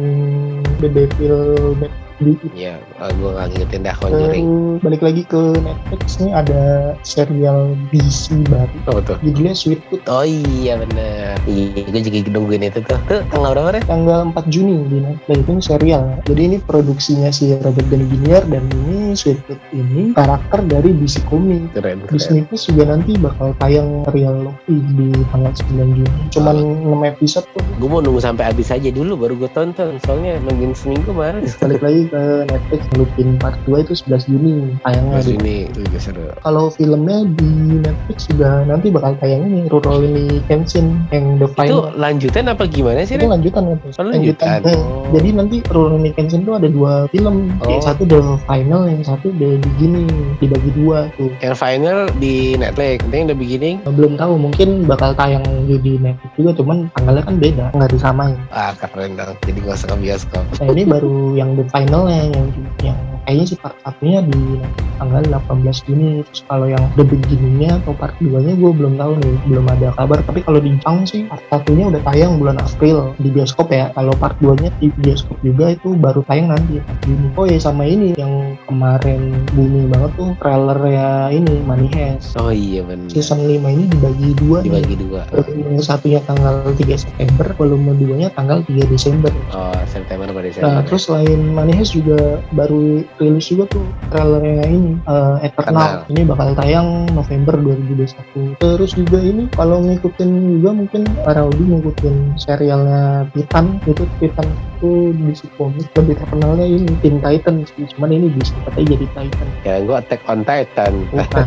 The 0.83 0.88
Devil 0.91 1.79
Bad 1.79 2.08
Iya, 2.18 2.83
gue 2.98 3.31
gak 3.31 3.46
ngikutin 3.54 3.87
dah 3.87 3.94
Conjuring. 3.98 4.46
Balik 4.83 5.02
lagi 5.07 5.22
ke 5.22 5.38
Netflix 5.62 6.18
nih 6.18 6.35
ada 6.35 6.62
serial 7.07 7.78
DC 7.94 8.35
baru 8.50 8.76
Oh 8.90 8.98
tuh. 8.98 9.18
judulnya 9.22 9.54
Sweet 9.54 9.81
Tooth 9.87 10.02
Oh 10.11 10.26
iya 10.26 10.78
bener. 10.83 11.38
Iya, 11.46 11.87
gue 11.87 12.00
juga 12.02 12.18
nungguin 12.35 12.66
itu 12.66 12.83
tuh. 12.83 12.98
Tuh 13.07 13.22
tanggal 13.31 13.54
berapa 13.54 13.78
deh? 13.78 13.85
tanggal 13.87 14.20
4 14.35 14.50
Juni 14.50 14.76
di 14.90 14.98
Netflix 14.98 15.38
itu 15.38 15.52
serial 15.62 16.04
jadi 16.26 16.40
ini 16.50 16.57
produksinya 16.61 17.31
si 17.31 17.54
Robert 17.62 17.87
Downey 17.87 18.07
Jr. 18.11 18.42
dan 18.50 18.62
ini 18.85 19.14
Sweet 19.14 19.38
Tooth 19.46 19.62
ini 19.70 20.12
karakter 20.12 20.61
dari 20.66 20.90
DC 20.94 21.22
Comics 21.31 21.70
Keren 21.78 22.02
keren. 22.02 22.12
Disney 22.12 22.42
Plus 22.44 22.66
juga 22.66 22.94
nanti 22.94 23.14
bakal 23.14 23.54
tayang 23.62 24.02
serial 24.11 24.37
Loki 24.50 24.76
di 24.98 25.09
tanggal 25.31 25.52
9 25.54 25.96
Juni. 26.02 26.20
Cuman 26.35 26.57
6 26.83 27.12
episode 27.14 27.46
tuh. 27.54 27.64
Gue 27.78 27.88
mau 27.88 28.02
nunggu 28.02 28.18
sampai 28.18 28.50
habis 28.50 28.68
aja 28.74 28.90
dulu 28.90 29.14
baru 29.14 29.35
gue 29.38 29.50
tonton. 29.54 29.96
Soalnya 30.02 30.42
nungguin 30.42 30.74
seminggu 30.74 31.14
kemarin. 31.14 31.46
Balik 31.62 31.81
lagi 31.85 32.00
ke 32.09 32.23
Netflix 32.47 32.81
Lupin 32.94 33.29
Part 33.37 33.57
2 33.62 33.81
itu 33.81 33.92
11 33.94 34.25
Juni 34.27 34.55
tayangnya. 34.81 35.14
Mas 35.14 35.25
di- 35.25 35.37
ini 35.37 35.57
juga 35.71 35.99
seru. 35.99 36.25
Kalau 36.38 36.64
filmnya 36.68 37.18
di 37.31 37.51
Netflix 37.79 38.18
juga 38.27 38.64
nanti 38.64 38.88
bakal 38.88 39.14
tayang 39.16 39.47
ini 39.47 39.61
Rurouni 39.68 40.40
Kenshin 40.44 41.05
yang 41.09 41.37
The 41.37 41.47
Itu 41.47 41.55
Final. 41.55 41.92
lanjutan 41.94 42.44
apa 42.47 42.64
gimana 42.64 43.01
sih? 43.03 43.14
Itu 43.14 43.25
Ren? 43.25 43.33
lanjutan 43.35 43.62
kan? 43.66 43.79
Oh, 43.94 44.05
lanjutan. 44.05 44.59
Eh, 44.62 44.77
Oh. 44.79 45.05
Jadi 45.11 45.29
nanti 45.31 45.57
Rurouni 45.64 46.11
Kenshin 46.11 46.42
tuh 46.42 46.55
ada 46.55 46.66
dua 46.66 47.09
film. 47.09 47.53
Oh. 47.59 47.68
Yang 47.68 47.83
satu 47.85 48.03
The 48.05 48.21
Final, 48.42 48.83
yang 48.87 49.03
satu 49.03 49.29
The 49.33 49.57
Beginning. 49.59 50.09
Dibagi 50.38 50.71
dua 50.73 51.09
tuh. 51.14 51.31
Yang 51.38 51.57
final 51.57 51.99
di 52.16 52.55
Netflix, 52.55 53.03
nanti 53.03 53.16
yang 53.16 53.29
The 53.29 53.37
Beginning. 53.37 53.77
Belum 53.87 54.14
tahu 54.14 54.35
mungkin 54.37 54.68
bakal 54.85 55.12
tayang 55.12 55.42
di 55.66 55.97
Netflix 55.97 56.31
juga 56.35 56.51
cuman 56.55 56.77
tanggalnya 56.92 57.23
kan 57.23 57.35
beda 57.37 57.64
nggak 57.73 57.90
disamain. 57.90 58.37
Ah 58.49 58.73
keren 58.73 59.14
dong, 59.14 59.35
jadi 59.42 59.59
gak 59.61 59.75
usah 59.75 59.88
ke 59.88 59.97
bioskop. 59.99 60.44
Nah 60.55 60.68
ini 60.68 60.83
baru 60.85 61.14
yang 61.35 61.55
the 61.55 61.64
finalnya 61.99 62.31
yang 62.31 62.49
yang 62.87 62.99
kayaknya 63.27 63.45
sih 63.51 63.59
part 63.59 63.75
satunya 63.83 64.23
di 64.23 64.63
tanggal 65.03 65.23
18 65.27 65.87
Juni 65.91 66.23
terus 66.23 66.41
kalau 66.47 66.67
yang 66.71 66.85
the 66.95 67.03
beginningnya 67.03 67.83
atau 67.83 67.93
part 67.99 68.15
2 68.23 68.39
nya 68.39 68.55
gue 68.55 68.71
belum 68.71 68.95
tahu 68.95 69.13
nih 69.19 69.35
belum 69.51 69.67
ada 69.67 69.89
kabar 69.99 70.23
tapi 70.23 70.47
kalau 70.47 70.63
di 70.63 70.79
Jepang 70.79 71.03
sih 71.05 71.27
part 71.27 71.43
satunya 71.51 71.91
udah 71.91 72.01
tayang 72.07 72.39
bulan 72.39 72.57
April 72.63 73.13
di 73.19 73.29
bioskop 73.35 73.69
ya 73.75 73.91
kalau 73.99 74.15
part 74.15 74.39
2 74.39 74.63
nya 74.63 74.71
di 74.79 74.95
bioskop 75.03 75.37
juga 75.43 75.75
itu 75.75 75.99
baru 75.99 76.23
tayang 76.31 76.55
nanti 76.55 76.79
Juni 77.03 77.35
oh 77.35 77.45
ya 77.51 77.59
sama 77.59 77.83
ini 77.83 78.15
yang 78.15 78.55
kemarin 78.71 79.35
booming 79.59 79.91
banget 79.91 80.11
tuh 80.15 80.31
trailernya 80.39 81.35
ini 81.35 81.55
Money 81.67 81.91
Heist 81.93 82.39
Oh 82.39 82.55
iya 82.55 82.87
bener. 82.87 83.11
season 83.11 83.43
5 83.43 83.59
ini 83.59 83.85
dibagi 83.91 84.31
dua 84.39 84.63
nih. 84.63 84.71
Dibagi 84.71 84.95
dua. 85.01 85.21
Volume 85.33 85.83
satunya 85.83 86.21
tanggal 86.23 86.63
3 86.71 86.81
September, 86.97 87.47
volume 87.57 87.93
2 87.99 88.21
nya 88.21 88.29
tanggal 88.33 88.63
3 88.63 88.87
Desember. 88.87 89.33
Oh 89.51 89.75
September 89.89 90.29
pada 90.31 90.47
Desember. 90.49 90.69
Nah, 90.69 90.83
terus 90.85 91.09
selain 91.09 91.41
Money 91.53 91.75
Heist 91.75 91.88
juga 91.92 92.42
baru 92.53 93.03
rilis 93.20 93.48
juga 93.51 93.64
tuh 93.72 93.85
trailernya 94.12 94.64
ini 94.68 94.92
eh, 95.05 95.37
Eternal. 95.48 96.05
Ini 96.09 96.22
bakal 96.29 96.55
tayang 96.59 97.09
November 97.12 97.55
2021. 97.61 98.61
Terus 98.61 98.90
juga 98.96 99.18
ini 99.20 99.48
kalau 99.55 99.83
ngikutin 99.85 100.31
juga 100.59 100.70
mungkin 100.74 101.03
Araudi 101.24 101.64
ngikutin 101.64 102.40
serialnya 102.40 103.29
Titan 103.33 103.81
itu 103.88 104.05
Titan 104.20 104.48
itu 104.79 105.11
DC 105.11 105.43
Comics 105.59 105.91
lebih 105.99 106.14
terkenalnya 106.23 106.62
ini 106.62 106.87
Teen 107.03 107.19
Titan 107.19 107.67
sih. 107.67 107.85
Cuman 107.99 108.14
ini 108.14 108.31
bisa 108.31 108.55
katanya 108.62 108.95
jadi 108.95 109.07
Titan. 109.11 109.47
Ya 109.67 109.75
gue 109.83 109.97
Attack 109.99 110.23
on 110.31 110.47
Titan. 110.47 110.93
Bukan. 111.11 111.45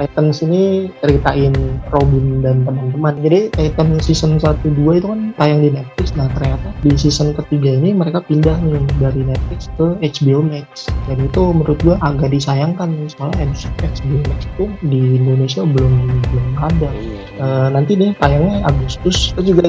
Titans 0.00 0.36
ini 0.40 0.88
ceritain 1.04 1.52
Robin 1.92 2.40
dan 2.40 2.64
teman-teman. 2.64 3.14
Jadi 3.20 3.52
Titan 3.52 4.00
season 4.00 4.40
1 4.40 4.64
2 4.64 4.98
itu 4.98 5.06
kan 5.06 5.20
tayang 5.36 5.60
di 5.60 5.70
Netflix. 5.70 6.16
Nah, 6.16 6.32
ternyata 6.32 6.72
di 6.80 6.96
season 6.96 7.36
ketiga 7.36 7.76
ini 7.76 7.92
mereka 7.92 8.24
pindah 8.24 8.56
nih 8.64 8.80
dari 8.96 9.20
Netflix 9.20 9.68
ke 9.76 10.00
HBO 10.00 10.40
Max. 10.40 10.88
Dan 11.04 11.28
itu 11.28 11.42
menurut 11.52 11.78
gua 11.84 12.00
agak 12.00 12.32
disayangkan 12.32 12.88
soalnya 13.12 13.52
HBO 13.52 14.18
Max 14.32 14.48
itu 14.56 14.64
di 14.88 15.20
Indonesia 15.20 15.60
belum 15.60 15.92
belum 16.32 16.48
ada. 16.56 16.90
Eh, 17.36 17.68
nanti 17.68 17.92
deh 18.00 18.16
tayangnya 18.16 18.64
Agustus. 18.64 19.36
Terus 19.36 19.44
juga 19.44 19.64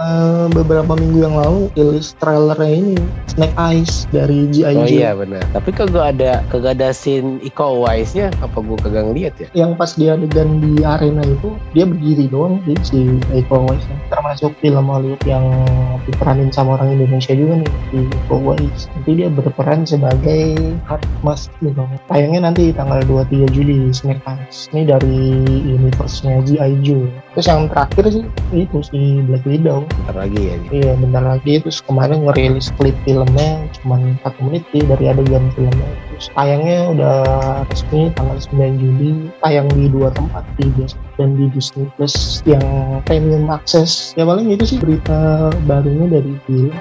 eh, 0.00 0.46
beberapa 0.56 0.96
minggu 0.96 1.18
yang 1.20 1.36
lalu 1.36 1.68
rilis 1.76 2.16
trailernya 2.18 2.72
ini 2.72 2.96
Snake 3.28 3.56
Eyes 3.60 4.08
dari 4.10 4.48
G.I. 4.50 4.74
Oh 4.74 4.88
iya 4.88 5.10
benar. 5.14 5.44
Tapi 5.52 5.70
kagak 5.76 6.16
ada 6.16 6.40
kagak 6.48 6.80
ada 6.80 6.90
scene 6.96 7.38
Iko 7.44 7.80
Uwais 7.84 8.12
nya 8.16 8.32
apa 8.40 8.58
gue 8.60 8.78
kagak 8.80 9.04
ngeliat 9.10 9.34
ya? 9.38 9.48
yang 9.54 9.74
pas 9.74 9.92
dia 9.98 10.14
adegan 10.14 10.62
di 10.62 10.82
arena 10.82 11.22
itu 11.24 11.54
dia 11.74 11.84
berdiri 11.84 12.30
doang 12.30 12.62
sih 12.64 12.78
si 12.84 13.00
Iko 13.34 13.66
Uwais 13.66 13.84
termasuk 14.08 14.54
film 14.62 14.86
Hollywood 14.88 15.22
yang 15.26 15.44
diperanin 16.08 16.50
sama 16.54 16.78
orang 16.78 16.96
Indonesia 16.96 17.34
juga 17.34 17.60
nih 17.60 17.72
si 17.90 17.98
Iko 18.06 18.34
Uwais 18.40 18.80
nanti 18.96 19.10
dia 19.16 19.28
berperan 19.28 19.84
sebagai 19.84 20.58
Hard 20.86 21.04
Mas 21.24 21.52
gitu 21.60 21.82
tayangnya 22.08 22.50
nanti 22.50 22.70
tanggal 22.72 23.02
23 23.08 23.50
Juli 23.54 23.90
Snake 23.90 24.22
Eyes 24.24 24.70
ini 24.72 24.88
dari 24.88 25.18
universe-nya 25.66 26.44
G.I. 26.46 26.72
Joe 26.84 27.06
terus 27.34 27.46
yang 27.46 27.70
terakhir 27.70 28.04
sih 28.10 28.24
itu 28.54 28.78
si 28.82 29.22
Black 29.26 29.44
Widow. 29.46 29.86
Bentar 29.86 30.16
lagi 30.26 30.40
ya. 30.40 30.56
iya 30.70 30.92
bentar 30.98 31.22
lagi. 31.22 31.62
Terus 31.62 31.80
kemarin 31.84 32.26
ngerilis 32.26 32.74
klip 32.76 32.96
filmnya 33.06 33.64
cuma 33.80 33.98
4 34.24 34.44
menit 34.46 34.62
sih 34.74 34.82
dari 34.84 35.04
adegan 35.10 35.50
filmnya. 35.54 35.90
Terus 36.10 36.26
tayangnya 36.34 36.78
udah 36.92 37.16
resmi 37.70 38.10
tanggal 38.18 38.36
9 38.38 38.82
Juli. 38.82 39.10
Tayang 39.40 39.68
di 39.74 39.86
dua 39.88 40.08
tempat 40.12 40.44
di 40.58 40.68
bioskop 40.74 41.10
dan 41.20 41.36
di 41.36 41.46
Disney 41.52 41.86
Plus 41.96 42.40
yang 42.48 42.64
premium 43.04 43.52
akses 43.52 44.16
ya 44.16 44.24
paling 44.24 44.48
itu 44.48 44.64
sih 44.64 44.78
berita 44.80 45.50
barunya 45.68 46.06
dari 46.08 46.32
film 46.48 46.72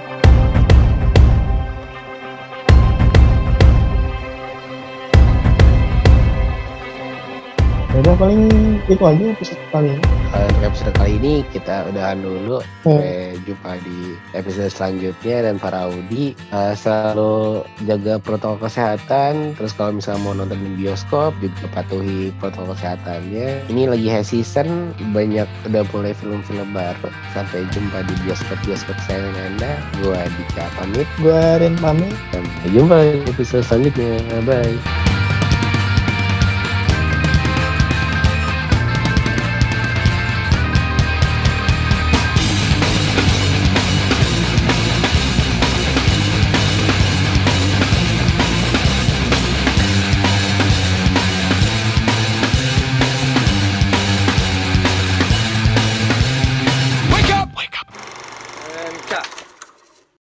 udah 7.98 8.14
paling 8.22 8.42
itu 8.86 9.02
aja 9.02 9.26
episode 9.34 9.64
kali 9.74 9.98
ini. 9.98 10.06
Kalau 10.30 10.46
untuk 10.46 10.64
episode 10.70 10.94
kali 10.94 11.12
ini 11.18 11.34
kita 11.50 11.76
udahan 11.90 12.22
dulu. 12.22 12.62
Hmm. 12.86 13.02
Sampai 13.02 13.42
jumpa 13.50 13.72
di 13.82 14.00
episode 14.38 14.70
selanjutnya 14.70 15.38
dan 15.50 15.56
para 15.58 15.90
Audi 15.90 16.38
eh, 16.38 16.74
selalu 16.78 17.66
jaga 17.90 18.22
protokol 18.22 18.70
kesehatan. 18.70 19.58
Terus 19.58 19.74
kalau 19.74 19.98
misalnya 19.98 20.22
mau 20.22 20.34
nonton 20.38 20.62
di 20.62 20.86
bioskop 20.86 21.34
juga 21.42 21.66
patuhi 21.74 22.30
protokol 22.38 22.78
kesehatannya. 22.78 23.66
Ini 23.74 23.82
lagi 23.90 24.08
high 24.08 24.28
season, 24.28 24.94
banyak 25.12 25.50
udah 25.66 25.84
mulai 25.90 26.14
film-film 26.14 26.70
baru. 26.70 27.10
Sampai 27.34 27.66
jumpa 27.74 28.06
di 28.06 28.14
bioskop-bioskop 28.22 28.94
kesayangan 29.02 29.58
Anda. 29.58 29.72
Gua 30.06 30.22
Dika 30.38 30.66
pamit. 30.78 31.08
Gua 31.18 31.58
Ren 31.58 31.74
pamit. 31.82 32.14
Sampai 32.30 32.70
jumpa 32.70 32.96
di 33.02 33.26
episode 33.34 33.66
selanjutnya. 33.66 34.22
Bye. 34.46 35.19